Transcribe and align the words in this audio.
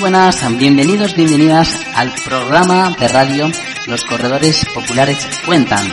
buenas, 0.00 0.42
bienvenidos, 0.56 1.14
bienvenidas 1.14 1.78
al 1.94 2.10
programa 2.24 2.96
de 2.98 3.06
radio 3.08 3.50
Los 3.86 4.02
Corredores 4.04 4.64
Populares 4.74 5.28
Cuentan. 5.44 5.86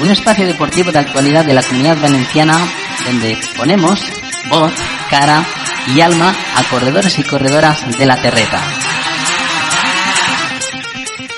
Un 0.00 0.08
espacio 0.08 0.46
deportivo 0.46 0.92
de 0.92 1.00
actualidad 1.00 1.44
de 1.44 1.54
la 1.54 1.64
comunidad 1.64 2.00
valenciana 2.00 2.56
donde 3.04 3.36
ponemos 3.56 4.00
voz, 4.48 4.72
cara 5.10 5.44
y 5.94 6.00
alma 6.00 6.32
a 6.56 6.62
corredores 6.70 7.18
y 7.18 7.24
corredoras 7.24 7.98
de 7.98 8.06
la 8.06 8.22
terreta. 8.22 8.60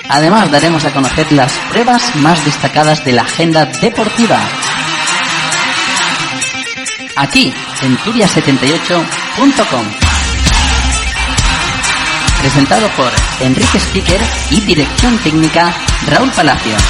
Además 0.09 0.51
daremos 0.51 0.85
a 0.85 0.93
conocer 0.93 1.31
las 1.31 1.51
pruebas 1.71 2.15
más 2.17 2.45
destacadas 2.45 3.03
de 3.03 3.13
la 3.13 3.23
agenda 3.23 3.65
deportiva. 3.65 4.39
Aquí, 7.15 7.51
en 7.81 7.97
turia78.com. 7.97 10.02
Presentado 12.43 12.87
por 12.97 13.09
Enrique 13.39 13.79
Speaker 13.79 14.19
y 14.51 14.59
dirección 14.65 15.17
técnica 15.19 15.73
Raúl 16.07 16.29
Palacios. 16.31 16.83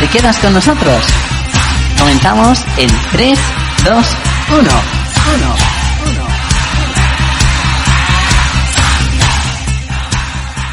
¿Te 0.00 0.08
quedas 0.08 0.36
con 0.40 0.52
nosotros? 0.52 1.06
Comenzamos 1.96 2.64
en 2.76 2.90
3, 3.12 3.38
2, 3.84 4.16
1. 4.50 4.70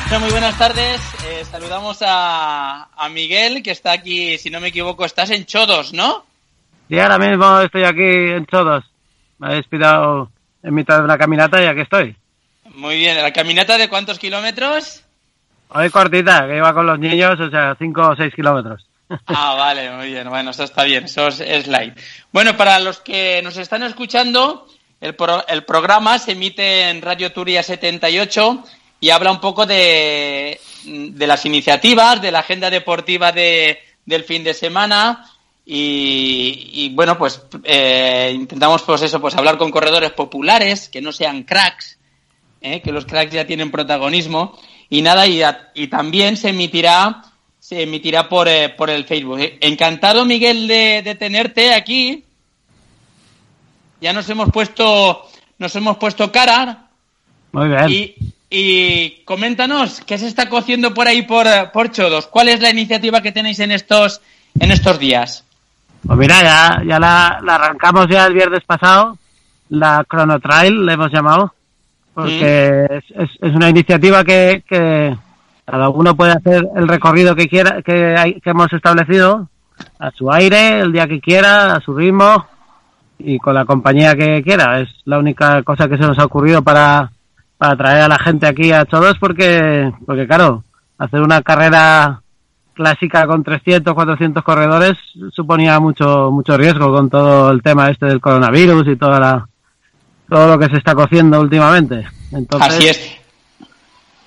1. 0.09 0.19
Muy 0.19 0.31
buenas 0.31 0.57
tardes. 0.57 0.99
Eh, 1.27 1.45
saludamos 1.45 1.99
a, 2.01 2.89
a, 2.97 3.09
Miguel, 3.09 3.61
que 3.61 3.69
está 3.69 3.91
aquí, 3.91 4.39
si 4.39 4.49
no 4.49 4.59
me 4.59 4.69
equivoco, 4.69 5.05
estás 5.05 5.29
en 5.29 5.45
Chodos, 5.45 5.93
¿no? 5.93 6.25
Sí, 6.89 6.97
ahora 6.97 7.19
mismo 7.19 7.59
estoy 7.59 7.83
aquí 7.83 8.01
en 8.01 8.47
Chodos. 8.47 8.83
Me 9.37 9.51
he 9.51 9.55
despidado 9.57 10.31
en 10.63 10.73
mitad 10.73 10.97
de 10.97 11.03
una 11.03 11.19
caminata 11.19 11.61
y 11.61 11.67
aquí 11.67 11.81
estoy. 11.81 12.17
Muy 12.75 12.97
bien. 12.97 13.21
¿La 13.21 13.31
caminata 13.31 13.77
de 13.77 13.89
cuántos 13.89 14.19
kilómetros? 14.19 15.03
Hoy 15.69 15.89
cortita, 15.89 16.47
que 16.47 16.57
iba 16.57 16.73
con 16.73 16.85
los 16.85 16.99
niños, 16.99 17.39
o 17.39 17.49
sea, 17.49 17.75
5 17.77 18.01
o 18.01 18.15
6 18.15 18.33
kilómetros. 18.35 18.87
Ah, 19.27 19.55
vale, 19.55 19.91
muy 19.91 20.07
bien. 20.07 20.29
Bueno, 20.29 20.51
eso 20.51 20.63
está 20.63 20.83
bien, 20.85 21.03
eso 21.03 21.27
es, 21.27 21.67
light. 21.67 21.99
Bueno, 22.31 22.55
para 22.55 22.79
los 22.79 23.01
que 23.01 23.41
nos 23.43 23.57
están 23.57 23.83
escuchando, 23.83 24.67
el, 25.01 25.15
pro, 25.15 25.45
el 25.49 25.65
programa 25.65 26.17
se 26.17 26.31
emite 26.31 26.89
en 26.89 27.01
Radio 27.01 27.33
Turia 27.33 27.61
78 27.61 28.63
y 29.01 29.09
habla 29.09 29.31
un 29.31 29.41
poco 29.41 29.65
de, 29.65 30.61
de 30.85 31.27
las 31.27 31.45
iniciativas, 31.45 32.21
de 32.21 32.31
la 32.31 32.39
agenda 32.39 32.69
deportiva 32.69 33.33
de, 33.33 33.79
del 34.05 34.23
fin 34.23 34.45
de 34.45 34.53
semana. 34.53 35.29
Y, 35.65 36.69
y 36.71 36.89
bueno, 36.95 37.17
pues 37.17 37.41
eh, 37.65 38.31
intentamos 38.33 38.81
pues 38.83 39.01
eso, 39.01 39.19
pues 39.19 39.35
hablar 39.35 39.57
con 39.57 39.71
corredores 39.71 40.11
populares, 40.11 40.87
que 40.87 41.01
no 41.01 41.11
sean 41.11 41.43
cracks, 41.43 41.99
¿eh? 42.61 42.81
que 42.81 42.91
los 42.91 43.05
cracks 43.05 43.33
ya 43.33 43.45
tienen 43.45 43.71
protagonismo. 43.71 44.57
Y 44.89 45.01
nada, 45.01 45.27
y, 45.27 45.41
y 45.73 45.87
también 45.87 46.37
se 46.37 46.49
emitirá 46.49 47.23
se 47.61 47.83
emitirá 47.83 48.27
por, 48.27 48.47
eh, 48.47 48.69
por 48.69 48.89
el 48.89 49.05
Facebook. 49.05 49.39
Encantado, 49.61 50.25
Miguel, 50.25 50.67
de, 50.67 51.03
de, 51.03 51.15
tenerte 51.15 51.73
aquí. 51.73 52.25
Ya 54.01 54.11
nos 54.13 54.27
hemos 54.29 54.49
puesto, 54.49 55.27
nos 55.59 55.75
hemos 55.75 55.97
puesto 55.97 56.31
cara. 56.31 56.87
Muy 57.51 57.69
bien. 57.69 57.89
Y, 57.89 58.15
y 58.49 59.23
coméntanos, 59.23 60.01
¿qué 60.01 60.17
se 60.17 60.27
está 60.27 60.49
cociendo 60.49 60.93
por 60.93 61.07
ahí 61.07 61.21
por, 61.21 61.47
por 61.71 61.91
Chodos? 61.91 62.27
¿Cuál 62.27 62.49
es 62.49 62.59
la 62.59 62.71
iniciativa 62.71 63.21
que 63.21 63.31
tenéis 63.31 63.59
en 63.59 63.71
estos, 63.71 64.21
en 64.59 64.71
estos 64.71 64.97
días? 64.97 65.45
Pues 66.05 66.17
mira, 66.17 66.41
ya, 66.41 66.83
ya 66.85 66.99
la, 66.99 67.39
la 67.43 67.55
arrancamos 67.55 68.07
ya 68.09 68.25
el 68.25 68.33
viernes 68.33 68.63
pasado, 68.65 69.17
la 69.69 70.03
Chrono 70.09 70.39
Trail, 70.39 70.83
le 70.83 70.93
hemos 70.93 71.11
llamado, 71.11 71.53
porque 72.13 72.85
es, 72.89 73.03
es, 73.09 73.29
es, 73.41 73.55
una 73.55 73.69
iniciativa 73.69 74.23
que, 74.23 74.63
que 74.67 75.15
cada 75.65 75.89
uno 75.89 76.15
puede 76.15 76.33
hacer 76.33 76.67
el 76.75 76.87
recorrido 76.87 77.35
que 77.35 77.47
quiera, 77.47 77.81
que, 77.81 78.15
hay, 78.17 78.41
que 78.41 78.49
hemos 78.49 78.71
establecido, 78.73 79.47
a 79.99 80.11
su 80.11 80.31
aire, 80.31 80.79
el 80.79 80.91
día 80.91 81.07
que 81.07 81.21
quiera, 81.21 81.73
a 81.73 81.81
su 81.81 81.95
ritmo 81.95 82.45
y 83.17 83.37
con 83.39 83.53
la 83.53 83.65
compañía 83.65 84.15
que 84.15 84.43
quiera. 84.43 84.79
Es 84.79 84.89
la 85.05 85.19
única 85.19 85.63
cosa 85.63 85.87
que 85.87 85.97
se 85.97 86.03
nos 86.03 86.19
ha 86.19 86.25
ocurrido 86.25 86.61
para, 86.61 87.11
para 87.57 87.75
traer 87.75 88.03
a 88.03 88.07
la 88.07 88.19
gente 88.19 88.47
aquí 88.47 88.71
a 88.71 88.85
todos 88.85 89.17
porque, 89.19 89.91
porque 90.05 90.27
claro, 90.27 90.63
hacer 90.97 91.21
una 91.21 91.41
carrera 91.41 92.21
clásica 92.73 93.27
con 93.27 93.43
300, 93.43 93.93
400 93.93 94.43
corredores 94.43 94.93
suponía 95.31 95.79
mucho, 95.79 96.31
mucho 96.31 96.57
riesgo 96.57 96.91
con 96.91 97.09
todo 97.09 97.51
el 97.51 97.61
tema 97.61 97.89
este 97.89 98.07
del 98.07 98.21
coronavirus 98.21 98.87
y 98.87 98.95
toda 98.95 99.19
la, 99.19 99.47
todo 100.31 100.47
lo 100.47 100.57
que 100.57 100.67
se 100.67 100.77
está 100.77 100.95
cociendo 100.95 101.41
últimamente. 101.41 102.07
Entonces, 102.31 102.73
Así 102.73 102.87
es. 102.87 103.17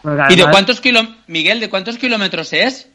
Pues 0.02 0.20
¿Y 0.28 0.36
de 0.36 0.50
cuántos 0.50 0.78
kilómetros, 0.82 1.18
Miguel, 1.28 1.60
de 1.60 1.70
cuántos 1.70 1.96
kilómetros 1.96 2.52
es? 2.52 2.90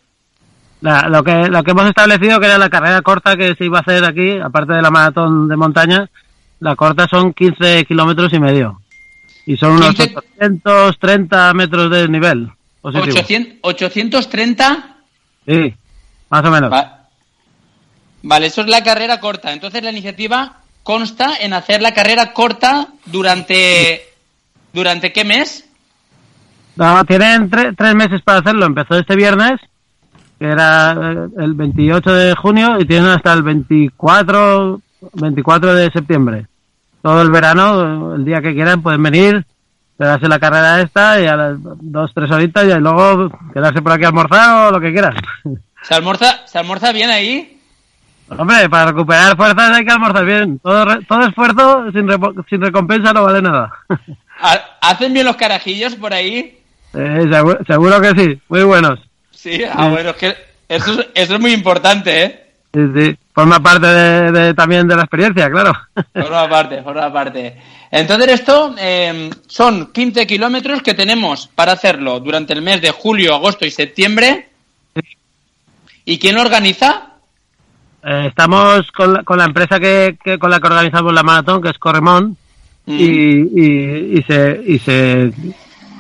La, 0.81 1.09
lo, 1.09 1.23
que, 1.23 1.47
lo 1.47 1.63
que 1.63 1.71
hemos 1.71 1.87
establecido 1.87 2.39
que 2.39 2.45
era 2.45 2.59
la 2.59 2.69
carrera 2.69 3.01
corta 3.01 3.35
que 3.35 3.55
se 3.55 3.65
iba 3.65 3.79
a 3.79 3.81
hacer 3.81 4.05
aquí, 4.05 4.37
aparte 4.37 4.73
de 4.73 4.83
la 4.83 4.91
maratón 4.91 5.47
de 5.47 5.55
montaña, 5.55 6.07
la 6.59 6.75
corta 6.75 7.07
son 7.07 7.33
15 7.33 7.85
kilómetros 7.85 8.31
y 8.31 8.39
medio. 8.39 8.79
Y 9.47 9.57
son 9.57 9.71
unos 9.71 9.95
15... 9.95 10.15
830 10.37 11.53
metros 11.55 11.89
de 11.89 12.07
nivel. 12.09 12.51
Positivo. 12.79 13.11
800, 13.11 13.57
830 13.63 14.97
Sí, 15.47 15.73
más 16.29 16.45
o 16.45 16.51
menos. 16.51 16.71
Va 16.71 17.07
vale, 18.21 18.45
eso 18.45 18.61
es 18.61 18.67
la 18.67 18.83
carrera 18.83 19.19
corta. 19.19 19.51
Entonces 19.51 19.81
la 19.81 19.89
iniciativa 19.89 20.58
consta 20.89 21.35
en 21.39 21.53
hacer 21.53 21.83
la 21.83 21.93
carrera 21.93 22.33
corta 22.33 22.87
durante... 23.05 24.01
¿Durante 24.73 25.13
qué 25.13 25.23
mes? 25.23 25.69
No, 26.75 27.05
tienen 27.05 27.47
tre 27.47 27.73
tres 27.73 27.93
meses 27.93 28.23
para 28.23 28.39
hacerlo. 28.39 28.65
Empezó 28.65 28.95
este 28.95 29.15
viernes, 29.15 29.61
que 30.39 30.45
era 30.45 31.27
el 31.37 31.53
28 31.53 32.11
de 32.11 32.33
junio, 32.33 32.79
y 32.79 32.85
tienen 32.85 33.11
hasta 33.11 33.33
el 33.33 33.43
24, 33.43 34.81
24 35.13 35.75
de 35.75 35.91
septiembre. 35.91 36.47
Todo 37.03 37.21
el 37.21 37.29
verano, 37.29 38.15
el 38.15 38.25
día 38.25 38.41
que 38.41 38.55
quieran, 38.55 38.81
pueden 38.81 39.03
venir, 39.03 39.45
quedarse 39.95 40.27
la 40.27 40.39
carrera 40.39 40.81
esta 40.81 41.21
y 41.21 41.27
a 41.27 41.35
las 41.35 41.57
dos, 41.61 42.11
tres 42.15 42.31
horitas 42.31 42.65
y 42.65 42.79
luego 42.79 43.29
quedarse 43.53 43.83
por 43.83 43.91
aquí 43.91 44.05
a 44.05 44.07
almorzar 44.07 44.69
o 44.69 44.71
lo 44.71 44.81
que 44.81 44.91
quieras. 44.91 45.15
¿Se 45.83 45.93
almuerza, 45.93 46.47
¿se 46.47 46.57
almuerza 46.57 46.91
bien 46.91 47.11
ahí? 47.11 47.58
Hombre, 48.37 48.69
para 48.69 48.87
recuperar 48.87 49.35
fuerzas 49.35 49.77
hay 49.77 49.85
que 49.85 49.91
almorzar 49.91 50.25
bien. 50.25 50.59
Todo, 50.59 50.99
todo 51.07 51.27
esfuerzo 51.27 51.91
sin, 51.91 52.07
sin 52.49 52.61
recompensa 52.61 53.13
no 53.13 53.23
vale 53.23 53.41
nada. 53.41 53.71
¿Hacen 54.81 55.13
bien 55.13 55.25
los 55.25 55.35
carajillos 55.35 55.95
por 55.95 56.13
ahí? 56.13 56.59
Eh, 56.93 57.27
seguro, 57.31 57.59
seguro, 57.65 58.01
que 58.01 58.09
sí, 58.11 58.41
muy 58.47 58.63
buenos. 58.63 58.99
Sí, 59.31 59.63
ah, 59.63 59.83
sí. 59.83 59.89
bueno, 59.89 60.09
es 60.11 60.15
que 60.15 60.35
eso, 60.67 61.03
eso 61.13 61.35
es 61.35 61.39
muy 61.39 61.53
importante, 61.53 62.23
¿eh? 62.23 62.45
Sí, 62.73 62.81
sí, 62.95 63.17
forma 63.33 63.61
parte 63.61 63.87
de, 63.87 64.31
de, 64.31 64.53
también 64.53 64.87
de 64.87 64.95
la 64.95 65.01
experiencia, 65.01 65.49
claro. 65.49 65.73
Forma 66.13 66.47
parte, 66.47 66.83
forma 66.83 67.11
parte. 67.11 67.57
Entonces 67.89 68.27
esto 68.27 68.75
eh, 68.77 69.31
son 69.47 69.91
15 69.91 70.27
kilómetros 70.27 70.83
que 70.83 70.93
tenemos 70.93 71.47
para 71.47 71.71
hacerlo 71.71 72.19
durante 72.19 72.53
el 72.53 72.61
mes 72.61 72.81
de 72.81 72.91
julio, 72.91 73.33
agosto 73.33 73.65
y 73.65 73.71
septiembre. 73.71 74.49
¿Y 76.05 76.19
quién 76.19 76.35
lo 76.35 76.41
organiza? 76.41 77.08
Eh, 78.11 78.25
estamos 78.25 78.91
con 78.91 79.13
la, 79.13 79.23
con 79.23 79.37
la 79.37 79.45
empresa 79.45 79.79
que, 79.79 80.17
que, 80.23 80.39
con 80.39 80.49
la 80.49 80.59
que 80.59 80.65
organizamos 80.65 81.13
la 81.13 81.21
maratón, 81.21 81.61
que 81.61 81.69
es 81.69 81.77
Corremón, 81.77 82.37
mm. 82.87 82.91
y, 82.91 83.03
y, 83.03 84.17
y, 84.17 84.23
se, 84.23 84.63
y 84.65 84.79
se 84.79 85.31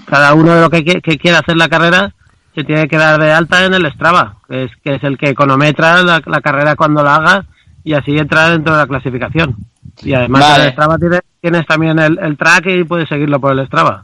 cada 0.05 0.33
uno 0.33 0.55
de 0.55 0.61
los 0.61 0.71
que, 0.71 0.83
que, 0.83 1.17
quiera 1.19 1.37
hacer 1.37 1.55
la 1.55 1.69
carrera 1.69 2.15
se 2.55 2.63
tiene 2.63 2.87
que 2.87 2.97
dar 2.97 3.21
de 3.21 3.31
alta 3.31 3.63
en 3.63 3.75
el 3.75 3.85
Strava, 3.93 4.37
que 4.47 4.63
es, 4.63 4.71
que 4.83 4.95
es 4.95 5.03
el 5.03 5.19
que 5.19 5.29
econometra 5.29 6.01
la, 6.01 6.19
la 6.25 6.41
carrera 6.41 6.75
cuando 6.75 7.03
la 7.03 7.17
haga 7.17 7.45
y 7.83 7.93
así 7.93 8.17
entra 8.17 8.49
dentro 8.49 8.73
de 8.73 8.79
la 8.79 8.87
clasificación. 8.87 9.55
Y 10.01 10.15
además 10.15 10.41
vale. 10.41 10.63
el 10.63 10.71
Strava 10.71 10.97
tiene, 10.97 11.19
tienes 11.39 11.67
también 11.67 11.99
el, 11.99 12.17
el, 12.17 12.37
track 12.37 12.65
y 12.69 12.85
puedes 12.85 13.07
seguirlo 13.07 13.39
por 13.39 13.51
el 13.51 13.67
Strava. 13.67 14.03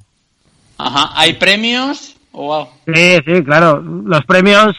Ajá, 0.78 1.10
¿hay 1.16 1.34
premios? 1.34 2.16
Wow. 2.34 2.68
Sí, 2.86 3.18
sí, 3.26 3.44
claro. 3.44 3.82
Los 3.82 4.24
premios 4.26 4.78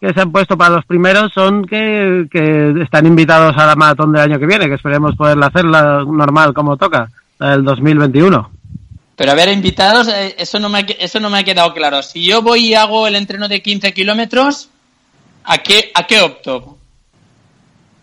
que 0.00 0.12
se 0.12 0.20
han 0.20 0.30
puesto 0.32 0.56
para 0.56 0.76
los 0.76 0.84
primeros 0.84 1.32
son 1.32 1.64
que, 1.64 2.26
que 2.30 2.82
están 2.82 3.06
invitados 3.06 3.56
a 3.56 3.66
la 3.66 3.76
maratón 3.76 4.12
del 4.12 4.22
año 4.22 4.38
que 4.38 4.46
viene, 4.46 4.68
que 4.68 4.74
esperemos 4.74 5.16
poderla 5.16 5.46
hacerla 5.46 6.04
normal 6.06 6.52
como 6.52 6.76
toca, 6.76 7.08
el 7.40 7.64
2021. 7.64 8.50
Pero 9.16 9.32
a 9.32 9.34
ver, 9.34 9.48
invitados, 9.48 10.08
eh, 10.08 10.36
eso 10.38 10.60
no, 10.60 10.68
me 10.68 10.78
ha, 10.78 10.86
eso 10.98 11.18
no 11.20 11.30
me 11.30 11.38
ha 11.38 11.44
quedado 11.44 11.72
claro. 11.72 12.02
Si 12.02 12.24
yo 12.26 12.42
voy 12.42 12.66
y 12.66 12.74
hago 12.74 13.06
el 13.06 13.16
entreno 13.16 13.48
de 13.48 13.62
15 13.62 13.94
kilómetros, 13.94 14.68
¿a 15.44 15.58
qué, 15.58 15.90
¿a 15.94 16.06
qué 16.06 16.20
opto? 16.20 16.76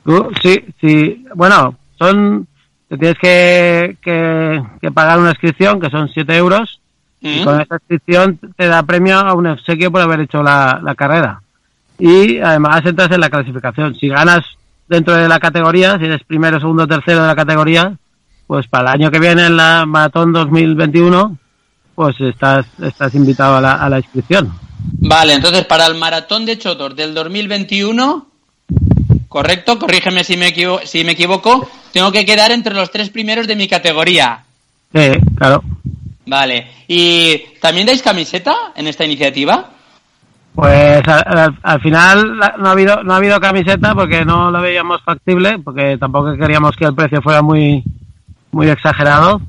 Uh, 0.05 0.31
sí, 0.41 0.65
sí. 0.81 1.23
Bueno, 1.35 1.77
son. 1.99 2.47
Te 2.89 2.97
tienes 2.97 3.17
que, 3.19 3.97
que, 4.01 4.61
que, 4.81 4.91
pagar 4.91 5.19
una 5.19 5.29
inscripción, 5.29 5.79
que 5.79 5.89
son 5.89 6.09
7 6.09 6.35
euros. 6.35 6.79
¿Mm? 7.21 7.27
Y 7.27 7.43
con 7.43 7.61
esa 7.61 7.75
inscripción 7.75 8.39
te 8.57 8.67
da 8.67 8.83
premio 8.83 9.17
a 9.17 9.33
un 9.33 9.47
obsequio 9.47 9.91
por 9.91 10.01
haber 10.01 10.21
hecho 10.21 10.41
la, 10.41 10.79
la 10.83 10.95
carrera. 10.95 11.42
Y 12.03 12.37
además 12.39 12.81
entras 12.83 13.09
en 13.11 13.21
la 13.21 13.29
clasificación. 13.29 13.95
Si 13.95 14.09
ganas 14.09 14.43
dentro 14.89 15.15
de 15.15 15.25
la 15.29 15.39
categoría, 15.39 15.97
si 15.97 16.03
eres 16.03 16.21
primero, 16.27 16.59
segundo, 16.59 16.85
tercero 16.85 17.21
de 17.21 17.27
la 17.27 17.35
categoría, 17.35 17.97
pues 18.45 18.67
para 18.67 18.89
el 18.89 19.01
año 19.01 19.09
que 19.09 19.19
viene 19.19 19.45
en 19.45 19.55
la 19.55 19.85
Maratón 19.85 20.33
2021, 20.33 21.37
pues 21.95 22.19
estás, 22.19 22.65
estás 22.81 23.15
invitado 23.15 23.55
a 23.55 23.61
la, 23.61 23.75
a 23.75 23.87
la 23.87 23.99
inscripción. 23.99 24.53
Vale, 24.99 25.33
entonces 25.33 25.63
para 25.63 25.87
el 25.87 25.95
Maratón 25.95 26.45
de 26.45 26.57
Chotos 26.57 26.93
del 26.93 27.13
2021, 27.13 28.27
correcto, 29.29 29.79
corrígeme 29.79 30.25
si 30.25 30.35
me, 30.35 30.47
equivo 30.47 30.81
si 30.83 31.05
me 31.05 31.13
equivoco, 31.13 31.69
tengo 31.93 32.11
que 32.11 32.25
quedar 32.25 32.51
entre 32.51 32.73
los 32.73 32.91
tres 32.91 33.11
primeros 33.11 33.47
de 33.47 33.55
mi 33.55 33.69
categoría. 33.69 34.43
Sí, 34.93 35.09
claro. 35.37 35.63
Vale, 36.25 36.67
¿y 36.85 37.37
también 37.61 37.87
dais 37.87 38.01
camiseta 38.01 38.73
en 38.75 38.87
esta 38.87 39.05
iniciativa? 39.05 39.72
Pues 40.55 41.01
al, 41.07 41.57
al, 41.63 41.81
final 41.81 42.37
no 42.37 42.67
ha 42.67 42.71
habido 42.71 43.03
no 43.03 43.13
ha 43.13 43.17
habido 43.17 43.39
camiseta 43.39 43.95
porque 43.95 44.23
no 44.23 44.51
lo 44.51 44.61
veíamos 44.61 45.01
factible, 45.01 45.57
porque 45.59 45.97
tampoco 45.97 46.35
queríamos 46.35 46.75
que 46.75 46.85
el 46.85 46.93
precio 46.93 47.21
fuera 47.21 47.41
muy 47.41 47.83
muy 48.51 48.69
exagerado 48.69 49.41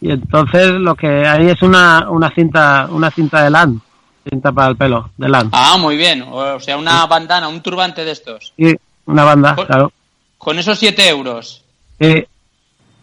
y 0.00 0.10
entonces 0.10 0.70
lo 0.72 0.94
que 0.94 1.26
hay 1.26 1.48
es 1.48 1.62
una, 1.62 2.08
una 2.10 2.30
cinta 2.30 2.88
una 2.90 3.10
cinta 3.10 3.42
de 3.42 3.50
LAN, 3.50 3.80
cinta 4.28 4.52
para 4.52 4.68
el 4.68 4.76
pelo 4.76 5.10
de 5.16 5.28
LAN. 5.28 5.48
Ah, 5.52 5.76
muy 5.78 5.96
bien, 5.96 6.24
o 6.30 6.60
sea, 6.60 6.76
una 6.76 7.06
bandana, 7.06 7.48
un 7.48 7.62
turbante 7.62 8.04
de 8.04 8.12
estos. 8.12 8.52
Sí, 8.56 8.76
una 9.06 9.24
banda, 9.24 9.54
con, 9.56 9.66
claro. 9.66 9.92
Con 10.38 10.58
esos 10.58 10.78
7 10.78 11.08
euros. 11.08 11.62
Sí. 11.98 12.24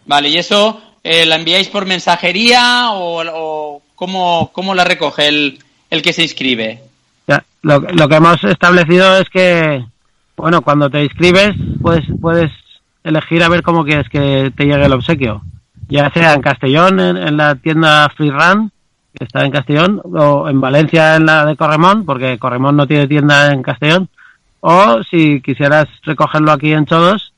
Vale, 0.06 0.30
¿y 0.30 0.38
eso 0.38 0.80
eh, 1.04 1.26
la 1.26 1.38
enviáis 1.38 1.70
por 1.70 1.86
mensajería 1.86 2.92
o, 2.92 3.24
o 3.26 3.82
cómo, 3.96 4.52
cómo, 4.54 4.76
la 4.76 4.84
recoge 4.84 5.28
el, 5.28 5.60
el 5.90 6.02
que 6.02 6.14
se 6.14 6.24
inscribe? 6.24 6.84
Lo, 7.62 7.80
lo, 7.80 8.10
que 8.10 8.16
hemos 8.16 8.44
establecido 8.44 9.18
es 9.18 9.30
que, 9.30 9.86
bueno, 10.36 10.62
cuando 10.62 10.90
te 10.90 11.04
inscribes 11.04 11.56
puedes, 11.82 12.06
puedes 12.20 12.52
elegir 13.04 13.44
a 13.44 13.50
ver 13.50 13.62
cómo 13.62 13.86
quieres 13.86 14.10
que 14.10 14.52
te 14.56 14.66
llegue 14.66 14.86
el 14.86 14.94
obsequio. 14.94 15.42
Ya 15.88 16.10
sea 16.12 16.34
en 16.34 16.42
Castellón, 16.42 17.00
en, 17.00 17.18
en 17.18 17.38
la 17.38 17.56
tienda 17.56 18.10
Free 18.16 18.32
Run, 18.32 18.72
que 19.14 19.26
está 19.26 19.46
en 19.46 19.52
Castellón, 19.52 20.02
o 20.04 20.48
en 20.50 20.62
Valencia 20.62 21.16
en 21.16 21.26
la 21.26 21.46
de 21.46 21.56
Corremón, 21.56 22.06
porque 22.06 22.40
Corremón 22.40 22.78
no 22.78 22.88
tiene 22.88 23.08
tienda 23.08 23.52
en 23.52 23.62
Castellón, 23.62 24.10
o 24.62 25.04
si 25.04 25.42
quisieras 25.42 25.88
recogerlo 26.04 26.52
aquí 26.52 26.72
en 26.72 26.86
Chodos, 26.86 27.34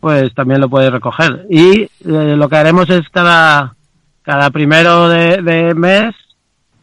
pues 0.00 0.32
también 0.34 0.60
lo 0.60 0.68
puedes 0.68 0.90
recoger. 0.90 1.46
Y 1.50 1.82
eh, 1.82 1.88
lo 2.04 2.48
que 2.48 2.56
haremos 2.56 2.88
es 2.88 3.08
cada, 3.10 3.74
cada 4.22 4.50
primero 4.50 5.08
de, 5.08 5.42
de 5.42 5.74
mes, 5.74 6.14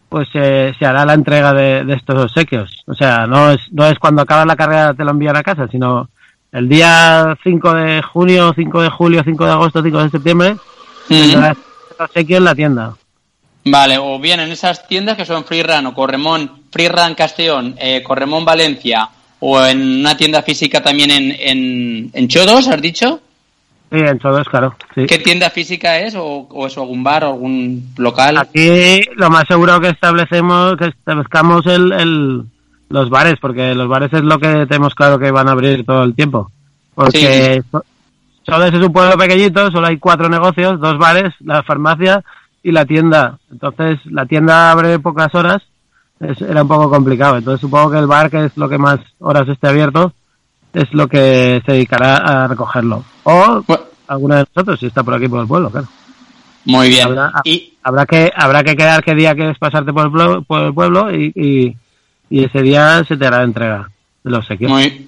pues 0.10 0.30
eh, 0.34 0.74
se 0.78 0.86
hará 0.86 1.06
la 1.06 1.14
entrega 1.14 1.54
de, 1.54 1.84
de, 1.84 1.94
estos 1.94 2.18
obsequios. 2.18 2.84
O 2.88 2.94
sea, 2.94 3.28
no 3.28 3.52
es, 3.52 3.60
no 3.72 3.88
es 3.88 4.00
cuando 4.00 4.22
acaba 4.22 4.46
la 4.46 4.56
carrera 4.56 4.94
te 4.94 5.04
lo 5.04 5.12
envían 5.12 5.36
a 5.36 5.44
casa, 5.44 5.68
sino 5.68 6.10
el 6.52 6.70
día 6.70 7.38
5 7.44 7.74
de 7.74 8.02
junio, 8.02 8.54
5 8.56 8.82
de 8.82 8.90
julio, 8.90 9.22
5 9.24 9.46
de 9.46 9.52
agosto, 9.52 9.84
5 9.84 10.04
de 10.04 10.10
septiembre, 10.10 10.54
mm 10.54 11.14
-hmm. 11.14 11.50
el 11.50 11.58
obsequio 12.00 12.38
en 12.38 12.44
la 12.44 12.56
tienda. 12.56 12.94
Vale, 13.66 13.98
o 13.98 14.18
bien 14.20 14.40
en 14.40 14.52
esas 14.52 14.88
tiendas 14.88 15.18
que 15.18 15.26
son 15.26 15.44
Free 15.44 15.64
Run 15.64 15.88
o 15.88 15.94
Corremón, 15.94 16.64
Free 16.72 16.88
Run 16.88 17.16
Castellón, 17.16 17.76
eh, 17.78 18.02
Corremón 18.02 18.46
Valencia, 18.46 19.10
o 19.40 19.62
en 19.64 20.00
una 20.00 20.16
tienda 20.16 20.42
física 20.42 20.82
también 20.82 21.12
en, 21.12 21.36
en, 21.38 22.10
en 22.14 22.28
Chodos, 22.28 22.68
¿has 22.70 22.82
dicho? 22.82 23.22
Sí, 23.92 24.00
en 24.00 24.20
Chodos, 24.20 24.50
claro. 24.50 24.76
Sí. 24.94 25.06
¿Qué 25.06 25.20
tienda 25.20 25.50
física 25.50 26.00
es? 26.00 26.16
¿O, 26.16 26.48
¿O, 26.50 26.68
es 26.68 26.78
algún 26.78 27.04
bar 27.04 27.24
o 27.24 27.28
algún 27.28 27.94
local? 27.98 28.38
Aquí 28.38 29.02
lo 29.16 29.30
más 29.30 29.46
seguro 29.48 29.80
que 29.80 29.90
establecemos, 29.90 30.76
que 30.76 30.88
establezcamos 30.88 31.66
el, 31.68 31.94
el, 31.94 32.44
los 32.90 33.10
bares, 33.10 33.36
porque 33.40 33.74
los 33.76 33.88
bares 33.88 34.12
es 34.12 34.24
lo 34.24 34.40
que 34.40 34.66
tenemos 34.66 34.94
claro 34.94 35.18
que 35.18 35.32
van 35.32 35.48
a 35.48 35.54
abrir 35.54 35.86
todo 35.86 36.04
el 36.04 36.16
tiempo. 36.16 36.52
Porque 36.96 37.64
sí. 37.64 37.78
Es 38.48 38.74
un 38.74 38.94
pueblo 38.94 39.18
pequeñito, 39.18 39.70
solo 39.72 39.88
hay 39.88 39.98
cuatro 39.98 40.30
negocios, 40.30 40.80
dos 40.80 40.98
bares, 40.98 41.34
la 41.42 41.64
farmacia 41.64 42.24
y 42.64 42.72
la 42.72 42.86
tienda. 42.86 43.40
Entonces, 43.52 44.00
la 44.06 44.26
tienda 44.26 44.72
abre 44.72 45.00
pocas 45.00 45.34
horas 45.36 45.64
es, 46.20 46.42
era 46.42 46.64
un 46.64 46.68
poco 46.68 46.90
complicado. 46.90 47.38
Entonces 47.38 47.62
supongo 47.62 47.92
que 47.92 48.00
el 48.00 48.08
bar, 48.08 48.30
que 48.30 48.46
es 48.46 48.58
lo 48.58 48.70
que 48.70 48.78
más 48.78 49.00
horas 49.20 49.48
esté 49.48 49.68
abierto, 49.68 50.14
es 50.78 50.94
lo 50.94 51.08
que 51.08 51.62
se 51.66 51.72
dedicará 51.72 52.18
a 52.18 52.48
recogerlo. 52.48 53.04
O 53.24 53.64
bueno. 53.68 53.84
alguna 54.08 54.38
de 54.38 54.46
nosotros, 54.54 54.80
si 54.80 54.86
está 54.88 55.04
por 55.04 55.16
aquí 55.16 55.28
por 55.28 55.42
el 55.42 55.48
pueblo, 55.48 55.70
claro. 55.70 55.88
Muy 56.66 56.90
bien. 56.90 57.08
Habrá, 57.08 57.32
y... 57.44 57.74
habrá 57.82 58.06
que 58.06 58.32
habrá 58.36 58.64
que 58.64 58.76
quedar 58.76 59.04
qué 59.04 59.16
día 59.16 59.36
quieres 59.36 59.58
pasarte 59.58 59.94
por 59.94 60.06
el 60.06 60.12
pueblo, 60.12 60.42
por 60.44 60.64
el 60.64 60.74
pueblo 60.74 61.16
y, 61.16 61.32
y, 61.34 61.78
y, 62.30 62.44
ese 62.44 62.62
día 62.62 63.04
se 63.08 63.18
te 63.18 63.26
hará 63.26 63.44
entrega 63.44 63.90
de 64.24 64.32
los 64.32 64.40
obsequios. 64.40 64.72
Muy, 64.72 65.08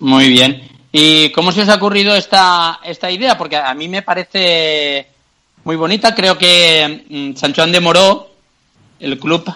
muy 0.00 0.28
bien. 0.28 0.68
¿Y 0.92 1.30
cómo 1.30 1.52
se 1.52 1.62
os 1.62 1.68
ha 1.68 1.76
ocurrido 1.76 2.14
esta, 2.14 2.80
esta 2.84 3.10
idea? 3.10 3.38
Porque 3.38 3.56
a 3.56 3.72
mí 3.74 3.88
me 3.88 4.02
parece 4.02 5.06
muy 5.64 5.76
bonita. 5.76 6.14
Creo 6.14 6.36
que 6.36 7.04
mm, 7.08 7.36
San 7.36 7.54
Juan 7.54 7.70
de 7.70 7.80
Moró, 7.80 8.30
el 8.98 9.18
club 9.18 9.50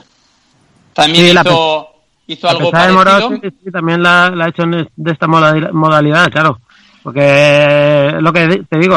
también 0.93 1.26
sí, 1.26 1.32
hizo, 1.32 1.94
hizo 2.26 2.49
algo 2.49 2.71
parecido. 2.71 2.94
Moró, 2.94 3.29
sí, 3.43 3.53
sí, 3.65 3.71
también 3.71 4.03
la, 4.03 4.31
la 4.31 4.47
ha 4.47 4.49
hecho 4.49 4.65
de 4.67 5.12
esta 5.12 5.26
modalidad, 5.26 6.31
claro. 6.31 6.59
Porque 7.03 8.17
lo 8.21 8.32
que 8.32 8.65
te 8.69 8.79
digo, 8.79 8.97